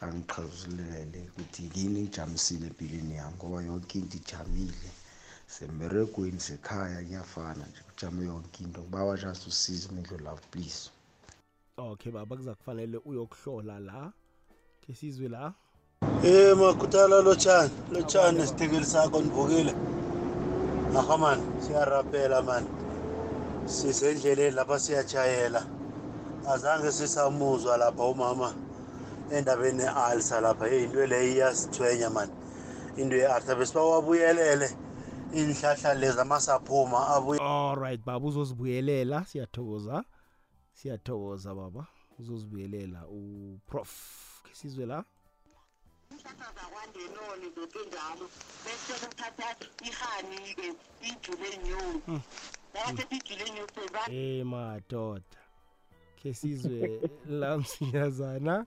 [0.00, 4.90] angiqhazulele ukuthi yini ijamisile empilweni yami ngoba yonke into ijamile.
[5.46, 8.80] Semberegweni sekhaya kuyafana nje kujame yonke into.
[8.80, 10.90] Ngibawa just usize mindlu love please
[11.76, 14.12] okay baba kuza kufanele uyokuhlola la
[14.86, 15.52] ke sizwe la.
[16.24, 19.74] Eh makhuthala lotshani lotshani nesithekeli sakho nivukile
[20.96, 22.68] aha mani siyarapela mani
[23.66, 25.66] sisendleleni lapha siyachayela
[26.48, 28.67] azange sisamuzwa lapha umama.
[29.32, 32.32] Endabeni ne-alsa lapha e into leyo iyasithwenya mani
[32.96, 34.68] into ye-arta besibawabuyelele
[35.34, 40.04] iy'nhlahla lezi amasaphuma allright baba uzozibuyelela siyathokoza.
[40.72, 41.86] Siyathokoza baba.
[42.18, 43.92] Uzozibuyelela uprof.
[44.42, 45.04] Ke sizwe la
[46.56, 48.26] zakwandenoni zoke njalo.
[48.64, 49.56] Bese kuthatha
[49.88, 50.68] ihani-ke
[51.10, 52.20] ijule enyusi Mm.
[52.74, 55.38] nakathetha ijule enyusi Eh madoda.
[56.22, 57.00] Ke sizwe
[57.40, 58.66] la msinyazana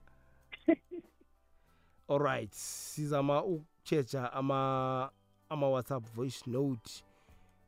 [2.12, 5.10] alright sizama ukuchecha ama
[5.50, 7.04] ama WhatsApp voice note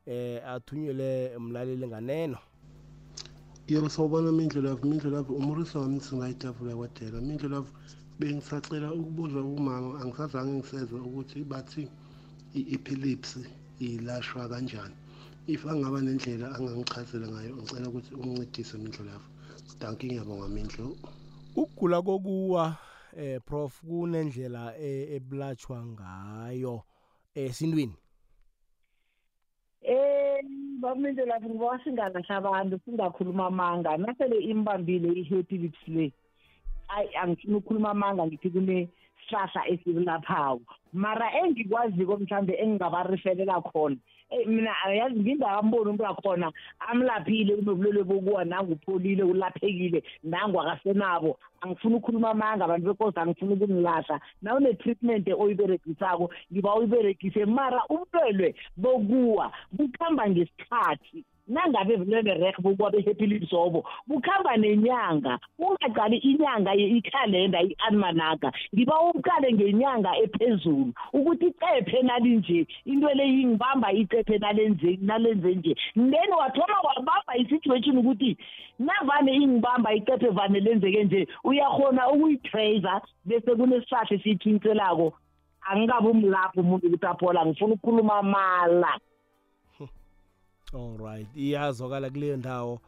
[0.05, 2.37] eh athunyele umlaleli nganeno.
[3.67, 7.71] Yebo sawubona mindlulavu mindlulavu umurisa wami singayitafula kwadela mindlulavu
[8.19, 11.87] bengisacela ukubuza kumama angisazange ngisezwe ukuthi bathi
[12.53, 13.39] i-epilepsy
[13.79, 14.95] ilashwa kanjani.
[15.47, 19.27] If angaba nendlela angangichazela ngayo ngicela ukuthi ungincedise mindlulavu
[19.79, 20.97] danki ngiyabonga mindlu.
[21.55, 22.77] Ukugula kokuwa
[23.17, 26.83] eh prof kunendlela e- ebulatshwa ngayo
[27.35, 27.95] esintwini?
[29.81, 30.39] Eh
[30.79, 36.05] baminto lapho ngoba singakahle abantu singakhuluma amanga nasele imbambile i-epilepsy le
[36.89, 38.89] ayi angifuni ukukhuluma amanga ngithi kune
[39.27, 40.61] sihlahla esikulaphawo
[40.93, 44.12] mara engikwaziko mhlambe engingabareferela khona Eh,
[44.45, 52.65] mina ayazi ngingakamboni umuntu wakhona amlaphile kunobulwele bokuwa nangupholile ulaphekile nangu akasenabo angifuni ukukhuluma amanga
[52.65, 61.23] abantu bekosi angifuni ukunilahla nawune-treatment oyiberegisako ngiba uyiberegise mara ubulwelwe bokuwa bukhamba ngesikhathi.
[61.47, 70.17] Nangabe vele rek bokuwa behepilisobo bukhamba nenyanga ungaqali inyanga ye- ikhalenda i-almanaka ngiba uqale ngenyanga
[70.23, 75.75] ephezulu ukuthi icephe nalinje into le ingibamba icephe nalenze nalenze nje.
[75.95, 78.37] Then wathoma wabamba i-situation ukuthi
[78.79, 85.13] navane ingibamba icephe vane lenzeke nje uyakhona ukuyitracer bese kunesihlahla esiyithintelako
[85.69, 88.99] angikabi umlapho umuntu ukuthi aphola ngifuna ukukhuluma amala
[90.73, 92.81] alright iyazwakala kuleyo ndawo.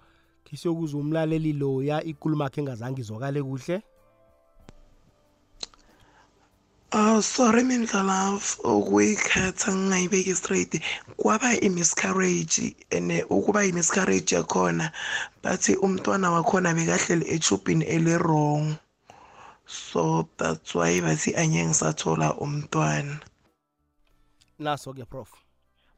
[0.44, 3.82] Kisiyokuza umlaleli loya ikulumo akhe engazange izwakale kuhle?
[6.92, 10.82] Oh sorry mindlalavu ukuyikhetha ngingayibeki straight.
[11.18, 14.92] Kwaba i-miscarriage and ukuba i-miscarriage yakhona
[15.44, 18.78] bathi umntwana wakhona bekahleli echubhini eli-wrong
[19.66, 23.20] so that's why bathi anye ngisathola umntwana.
[24.60, 25.45] Naso-ke prof.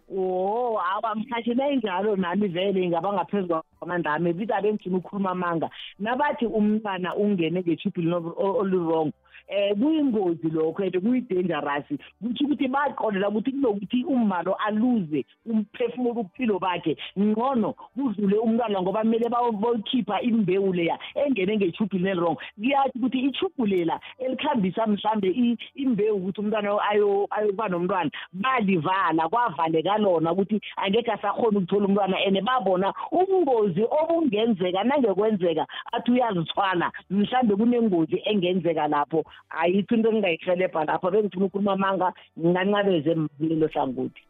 [0.10, 6.46] o awa mhathi nayinjalo nami vele ngaba ngaphezu kwamandla ami biza bengifuna ukukhuluma amanga nabathi
[6.46, 9.12] umntwana ungene ngetshubhini olu-wrong
[9.50, 11.86] um kuyingozi lokho and kuyi-dangerous.
[12.22, 16.98] Kutho ukuthi baqolela ukuthi kunokuthi umma lo aluze umphefumulo ubuphilo bakhe.
[17.20, 24.00] Ngcono kudlule umntwana ngoba kumele boyikhipha imbewu leya engene ngetshubhini eli-wrong kuyathi ukuthi itshubhu lela
[24.20, 31.60] elikhambisa mhlambe i- imbewu ukuthi umntwana ayo- ayokuba nomntwana balivala kwavaleka lona ukuthi angekhe asakhona
[31.60, 36.92] ukuthola umntwana and babona ubungozi obungenzeka nangekwenzeka athi uyazithwala.
[37.10, 39.24] Mhlambe kunengozi engenzeka lapho.
[39.50, 44.24] Ayikho into engingayihelebha lapho bengifuna ukukhuluma amanga ngingancabeze kulelo hlangothi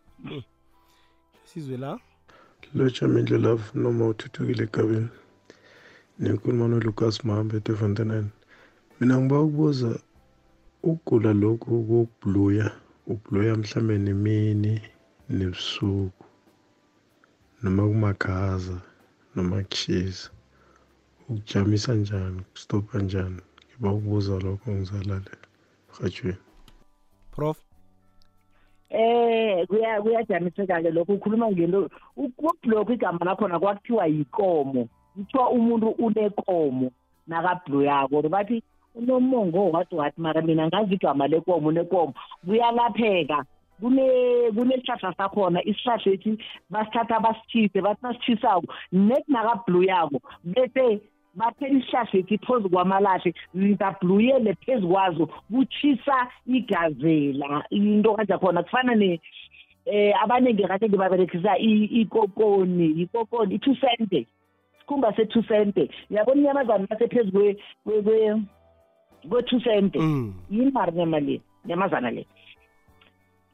[1.49, 1.99] sizwe la.
[2.76, 5.10] Lotsha mindlulavu noma uthuthukile egabeni.
[6.20, 8.26] Nenkulumo nolukas mahambe edefontenan
[8.97, 9.91] mina ngiba ukubuza
[10.84, 12.68] ukugula lokhu kokubluya
[13.12, 14.74] ubluya mhlambe nemini
[15.30, 16.24] nebusuku
[17.62, 18.78] noma kumakhaza
[19.36, 20.30] noma kushisa
[21.30, 23.41] ukujamisa njani kustopha njani?
[23.78, 25.38] Ngiba ukubuza lokho ngizalalela
[25.99, 26.38] rhatshweni
[27.32, 27.57] prof?
[28.89, 34.89] Eh kuya kuyajamiseka ke lokho ukhuluma ngento ukublock igama lakhona kwakuthiwa yikomo.
[35.15, 36.91] Kuthiwa umuntu unekomo
[37.28, 38.63] nakablo yako bathi
[38.95, 42.13] unomongo wathi wathi mara mina ngazi igama lekomo unekomo.
[42.45, 43.45] Kuyalapheka.
[43.80, 46.38] Kune kunesihlahla sakhona isihlahla ethi
[46.69, 51.01] basithatha basithise bathi basithisako net nakablu yako bese
[51.38, 57.63] bathela isihlahla ethi phezu kwamalahle ntabluyele phezu kwazo kutshisa igazela.
[57.69, 59.19] Into kanja khona kufana ne
[59.85, 64.25] eh abaningi kade ngibaberekisa ikokoni ikokoni i-two cente
[64.79, 68.41] sikhumba se-two cente yabona kwe- kwe-
[69.29, 69.99] kwe-two cente
[70.49, 72.25] yini mari nyama le nyamazana le.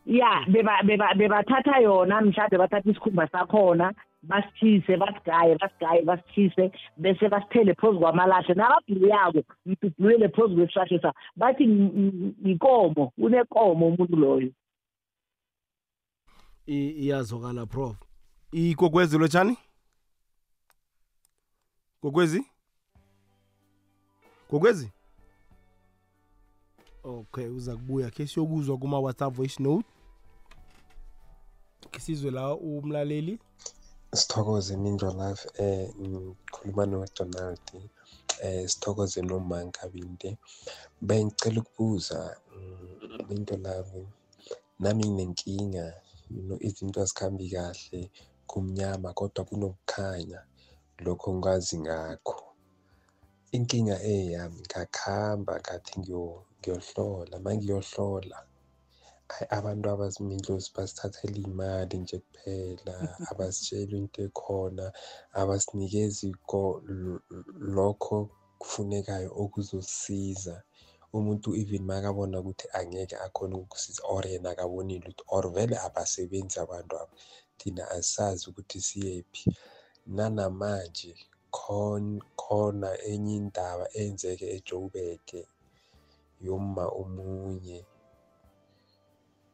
[0.05, 3.93] Ya beba- beba- bebathatha yona mhlawumbe bathatha isikhumba sakhona
[4.23, 8.53] basithise basigaye basigaye basithise bese basithele phezu kwamalahle.
[8.53, 14.51] Nakabhuluyako mdubhuluyele phezu kwesihlahla sa bathi "Ng- ng- yikomo unekomo umuntu loyo.
[16.67, 17.97] I- iyazwakala prof.
[18.51, 19.57] Ikokwezi lotshani
[22.01, 22.45] kokwezi?
[24.47, 24.91] Kokwezi?
[27.03, 29.87] Okay uza kubuya khe siyokuzwa kuma-whatsapp voice note.
[31.91, 33.39] Khe sizwe la umlaleli.
[34.19, 37.65] Sithokoze mindlo life eh ngikhuluma noDonald
[38.45, 40.29] eh sithokoze noMankabinde
[41.07, 42.19] bengicela ukubuza
[42.55, 44.07] mm, mindlo life
[44.79, 45.85] nami nginenkinga
[46.29, 48.01] you know izinto azikhambi kahle
[48.49, 50.39] kumnyama kodwa kunokukhanya
[51.05, 52.39] lokho ngikwazi ngakho.
[53.55, 58.37] Inkinga eyami ngakhamba ngathi ngiyo- ngiyohlola mangiyohlola.
[59.57, 62.95] Abantu abazimindlozi basithathela iy'mali nje kuphela
[63.29, 64.85] abasitsheli into ekhona
[65.41, 66.27] abasinikezi
[67.75, 68.17] lokho
[68.61, 70.55] kufunekayo okuzosisiza
[71.17, 76.93] umuntu even makabona ukuthi angeke akhone ukukusiza or yena akaboni lutho or vele abasebenzi abantu
[77.01, 77.13] aba
[77.57, 79.43] thina asazi ukuthi siyephi.
[80.15, 81.11] Nanamanje
[81.57, 85.27] khon- khona enye indaba eyenzeke eJoburg
[86.45, 87.79] yoma omunye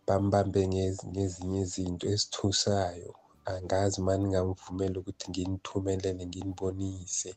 [0.10, 3.12] bambambe ngez- ngezinye izinto esithusayo.
[3.52, 7.32] Angazi mani ngingamvumela ukuthi nginithumelele nginibonise.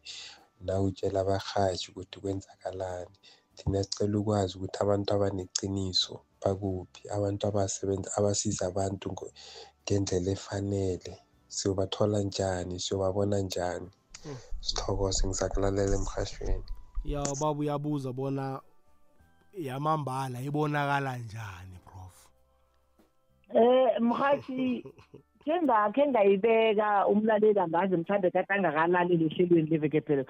[0.65, 3.17] Nawutshela abarhatshi ukuthi kwenzakalani.
[3.57, 9.33] Thina sicela ukwazi ukuthi abantu abaneqiniso bakuphi abantu abasebenza abasiza abantu ngo-
[9.85, 11.13] ngendlela efanele.
[11.57, 12.75] Siyobathola njani?
[12.85, 13.91] Siyobabona njani?
[14.61, 16.65] Sithokoze ngizakulalela emhashweni
[17.05, 18.61] ya baba uyabuza bona
[19.53, 21.77] yamambala ibonakala njani?
[21.79, 21.82] prof
[23.55, 24.85] Eh mhathi
[25.45, 30.25] kengakhe ngayibeka umlaleli angazi mthande kade angakalaleli ehlelweni leveke phela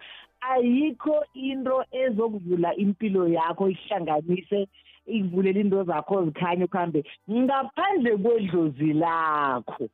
[0.50, 4.60] ayikho into ezokuvula impilo yakho ihlanganise
[5.06, 7.00] ikuvulela into zakho zikhanye ukuhambe
[7.30, 9.88] ngaphandle kwedlozi lakho.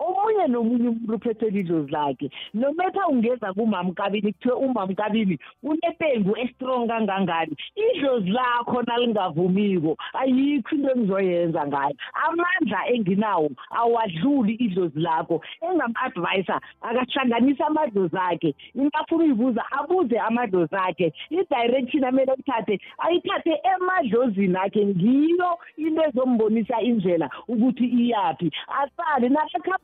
[0.00, 2.30] Omunye nomunye umuntu uphethe idlozi lakhe.
[2.54, 11.94] Nometha ungeza kumamkabini kuthiwe umamkabini unepengu estrong kangangani idlozi lakho nalingavumiko ayikho into engizoyenza ngayo.
[12.24, 15.40] Amandla enginawo awadluli idlozi lakho.
[15.62, 18.54] Engam-advisa akahlanganisa amadlozi akhe.
[18.74, 21.12] Into afuna uyibuza abuze amadlozi akhe.
[21.30, 24.86] I-direction amele ayithathe ayithathe emadlozini akhe.
[24.86, 28.50] Ngiyo into ezombonisa indlela ukuthi iyaphi.
[28.68, 29.28] Asale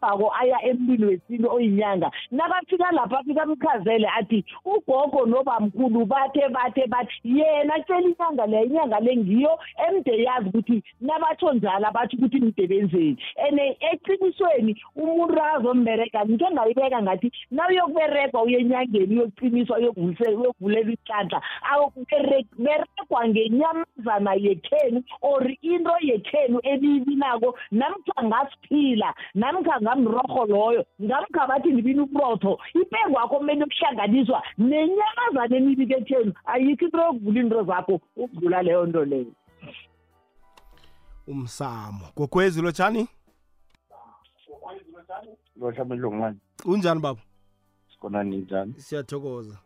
[0.06, 2.10] nakakhambako aya emlilo wesintu oyinyanga.
[2.30, 9.00] Nakafika lapha afika amchazele athi ugogo nobamkhulu bathe bathe bathi yena tshela inyanga leyo inyanga
[9.00, 16.50] le ngiyo emde yazi ukuthi nabatsho njalo abatsho ukuthi mdebenzeni and eqinisweni umuntu azomberega ngike
[16.50, 21.40] ngayibeka ngathi nawuyokuberegwa uye enyangeni uyoqiniswa uyokuvulela isihlanhla
[22.58, 32.02] beregwa ngenyamazana yekhenu or into yekhenu ebiyibinako namkha ngasiphila namkha ngamrorho loyo ngamkha bathi ngibina
[32.02, 39.04] uburotho ipengwakho kumele ukuhlanganiswa nenyamazana emibike ekhenu ayikho into yokuvula into zakho ukudlula leyo nto
[39.04, 39.32] leyo.
[41.26, 42.06] Umsamo.
[42.16, 43.08] Gogwezi lotshani
[45.60, 47.20] lohlabelo ngani unjani baba?
[47.92, 49.58] Sikhona ninjani siyathokoza.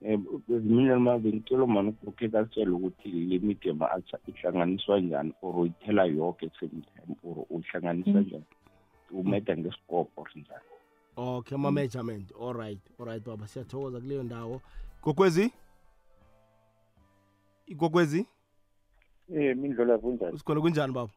[0.00, 6.04] Um mina ma bengicela mani ukhe kasitshela ukuthi le media ma-alter ihlanganiswa njani or uyithela
[6.04, 8.44] yoke at same time or uyihlanganisa njani?
[9.10, 10.64] Umeda ngesikopho or njani
[11.16, 14.60] okay ama-measurement alright alright baba siyathokoza kuleyo ndawo
[15.02, 15.52] gogwezi
[17.66, 18.26] igogwezi
[19.34, 20.38] Eh mindlola kunjani?
[20.38, 21.12] sikhona kunjani baba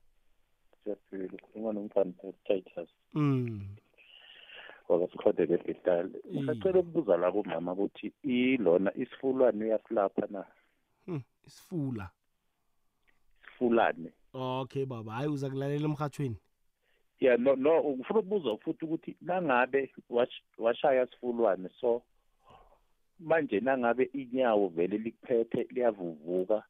[0.83, 1.33] Siyaphila.
[1.33, 2.11] Ukhuluma nomfana
[2.45, 2.89] Titus.
[3.13, 3.61] mm
[4.89, 6.09] Wakasikhothe lebhidal.
[6.33, 10.45] Ngisacela ukubuza la kumama ukuthi ilona isifulwane uyasilapha na?
[11.05, 12.09] Hmm, isifula
[13.43, 14.11] Isifulane.
[14.33, 16.35] okay baba hayi uza kulalela emhathweni
[17.21, 22.01] Yeah no no ufuna ukubuza futhi ukuthi nangabe wash- washaya sifulwane so
[23.19, 26.63] manje nangabe inyawo vele likuphethe liyavuvuka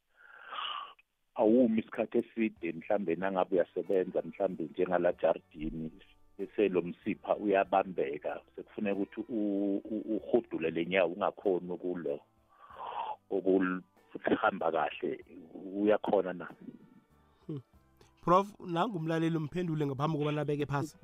[1.36, 5.92] awumi isikhathi eside mhlambe nangabe uyasebenza mhlambe njengala jardini
[6.38, 9.22] bese lo msipha uyabambeka sekufuneka ukuthi
[10.16, 12.20] uhudule lenyawo ungakhoni ukulo
[14.16, 15.26] ukuhamba kahle
[15.76, 16.48] uyakhona na?
[18.22, 20.98] Prof nangumlaleli umphendule ngaphambi kobana abeke phasi.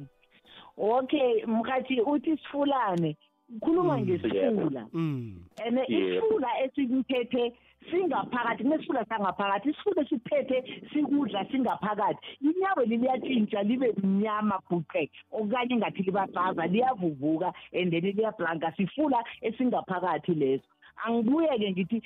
[0.78, 3.18] Okay mkhathi uthi isifulane
[3.56, 4.04] ukhuluma Mm.
[4.04, 4.88] ngesifula.
[4.94, 5.36] mm.
[5.66, 7.54] And isifula esikuphethe
[7.92, 12.20] singaphakathi kunesifula sangaphakathi isifula esiphethe sikudla singaphakathi.
[12.42, 20.66] Inyawo liyatshintsha libe mnyama bhuqe okanye ngathi libafaza liyavuvuka and then liyablanka sifula esingaphakathi leso.
[21.06, 22.02] Angibuye-ke ngithi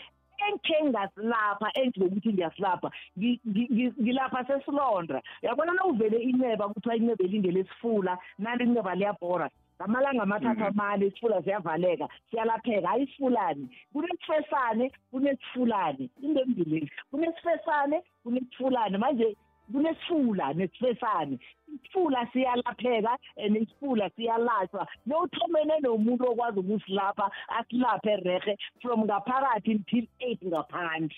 [0.48, 7.24] engikhe ngasilapha engizokuthi ngiyasilapha ngi- ngi- ngi- ngilapha sesilonda uyabona na uvele inceba kuthiwa inceba
[7.24, 9.50] elinde lesifula nali inceba liyabhora.
[9.82, 12.88] Ngamalanga amathathu amane isifula siyavaleka siyalapheka.
[12.88, 19.36] Hayi isifulane kunesifesane kunesifulane into embili kunesifesane kunesifulane manje
[19.72, 21.40] kunesifula nesifesane
[21.76, 30.44] isifula siyalapheka and isifula siyalashwa nowuthomene nomuntu okwazi ukusilapha asilaphe rehe from ngaphakathi until eight
[30.46, 31.16] ngaphandle.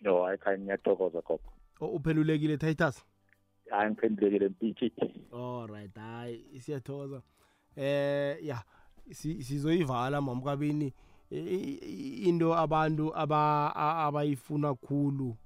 [0.00, 1.52] No hayi khanye ngiyathokoza gogo.
[1.80, 3.04] O- uphendulekile titus?
[3.70, 4.92] Hayi ngiphendulekile mpitshi
[5.32, 7.22] alright hayi siyathokoza.
[7.76, 8.62] Eh ya
[9.10, 10.92] si- sizoyivala mamkabini
[11.30, 15.36] I- i- into abantu abayifuna khulu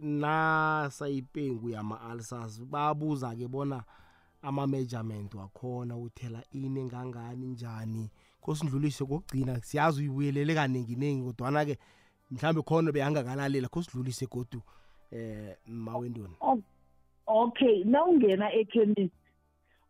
[0.00, 3.84] nasa ipengu yama-ulcers babuza ke bona
[4.42, 8.10] ama-measurement wakhona uthela ini engangani njani?
[8.40, 11.78] Kosidlulise kokugcina siyazi uyibuyelele kaningi-ningi kodwana-ke
[12.30, 14.60] mhlawumbe khona beyangakalalela kosidlulise godu
[15.10, 16.36] eh mawendoni
[17.26, 19.10] okay nawungena ekhemisi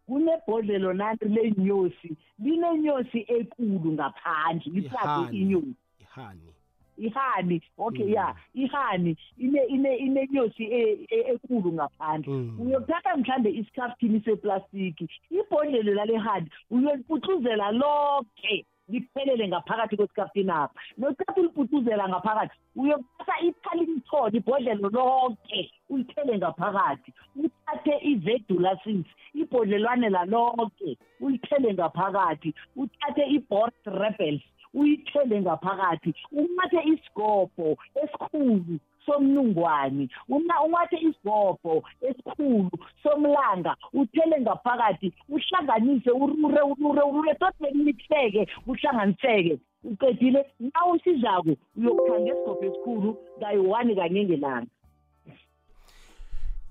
[0.06, 5.40] kunebhodlelo nanti lenyosi linenyosi ekulu ngaphandle lihlage Ihani.
[5.40, 5.74] inyosi.
[5.98, 6.54] ihani.
[6.98, 8.12] Ihani okay Mm.
[8.14, 12.60] ya ihani ine ine inenyosi e- e- ekulu ngaphandle Mm.
[12.60, 22.54] uyothatha mhlambe isikhaftini seplastiki ibhodlelo lalehani uyoliputuzela lonke liphelele ngaphakathi kwesikhaftini apha nothatha uliputuzela ngaphakathi
[22.76, 34.42] uyothatha italimthoni ibhodlelo lonke ulithele ngaphakathi uthathe ivedulasis ibhodlelwane lalonke ulithele ngaphakathi uthathe i-bort rebels
[34.74, 42.70] uyithele ngaphakathi unathe isigobho esikhulu somnungwane Una- unathe isigobho esikhulu
[43.02, 49.58] somlanga uthele ngaphakathi uhlanganise urure urure urure tot bekumitheke uhlanganiseke.
[49.84, 54.70] Uqedile na usizako uyokuthanga esigobho esikhulu kayi-one kanye ngelanga.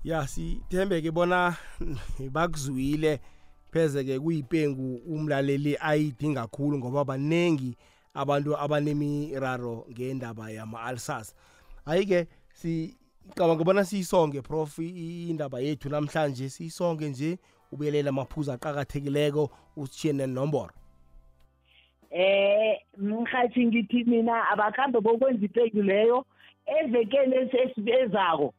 [0.04, 1.56] Ya sithembeke bona
[2.32, 3.20] bakuzwile.
[3.72, 7.76] Pheze ke kuyipengu umlaleli ayidinga kakhulu ngoba baningi
[8.14, 11.34] abantu abanemiraro ngendaba yama-ulcers
[11.84, 14.78] hayi-ke sicabanga bona siyisonge prof.
[14.78, 17.38] I- indaba yethu namhlanje siyisonge nje
[17.72, 20.72] ubuyelela amaphuzu aqakathekileko usitshiye nenomboro.
[22.10, 26.24] Eh mhathi ngithi mina abakhambe bokwenza ipengu leyo
[26.66, 28.54] evekeni esi- ezako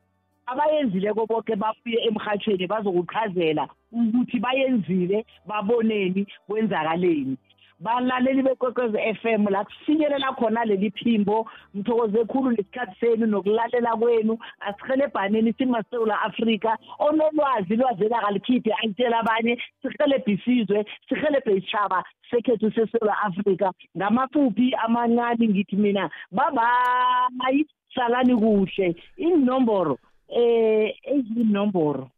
[0.51, 7.37] abayenzileko bonke babuye emhathweni bazokuchazela ukuthi bayenzile baboneni kwenzakaleni.
[7.81, 14.37] Balaleli bekwekwezi FM la kufinyelela khona leli phimbo ngithokoze khulu lesikhathi senu nokulalela kwenu.
[14.59, 23.71] Asihelebhaneni simasewula afrika onolwazi lwazi elakalikhiphe alitshela abanye sihelebhe isizwe sihelebhe isitshaba sekhethu sesewula afrika.
[23.97, 28.95] Ngamafuphi amancane ngithi mina babayi salani kuhle.
[29.17, 29.97] Inomboro
[30.29, 32.09] eh ezinomboro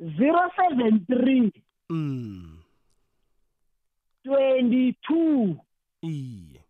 [0.00, 1.50] 073
[1.90, 2.58] mm.
[4.24, 5.56] 22
[6.02, 6.64] iye.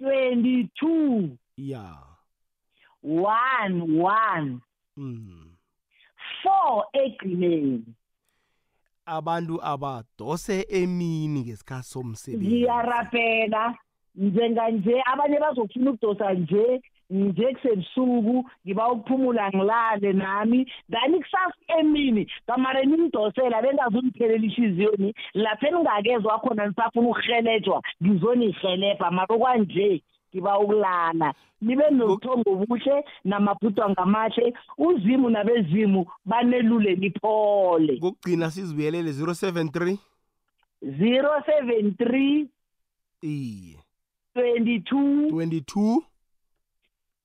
[0.00, 1.98] 22 ya.
[3.04, 4.58] 11
[4.96, 5.56] mm.
[6.44, 7.84] 4 egcineni
[9.06, 12.46] abantu abadose emini ngesikhathi somsebenzi.
[12.46, 13.74] Ngiyarapela
[14.14, 16.82] njenganje abanye bazofuna ukudosa nje.
[17.12, 20.66] Nje kusebusuku ngiba ukuphumula ngilale nami.
[20.90, 30.02] Then kusasa emini kamare ningidosela bengazungiphelela ihliziyoni lapha eningakezwa khona nisafuna ukuhelejwa ngizonihelebha mara kwanje
[30.34, 31.34] ngiba ukulala.
[31.60, 34.54] Nibe nobuthongo obuhle namabhudwa ngamahle.
[34.78, 37.98] Uzimu nabezimu banelule niphole.
[37.98, 39.96] Kokugcina sizibuyelele 073
[40.82, 42.46] 073
[43.22, 43.78] iye.
[44.34, 46.11] 22 22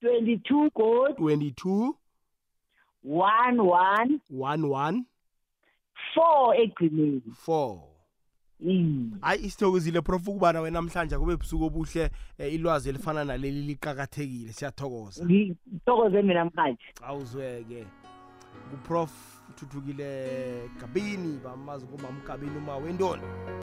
[0.02, 1.93] 22 god 22
[3.06, 5.04] 11 11
[6.16, 7.98] 4 egcineni 4
[9.22, 14.54] hayi isithokozile prof ukubana wena namhlanje kube busuku obuhle eh, ilwazi elifana naleli liqakathekile.
[14.54, 15.26] Siyathokoza.
[15.26, 17.86] Ngithokoze mina mhathi awuzweke.
[18.72, 19.12] Kuprof
[19.56, 23.22] thuthukile gabini bamazi kumamgabini uma wendoni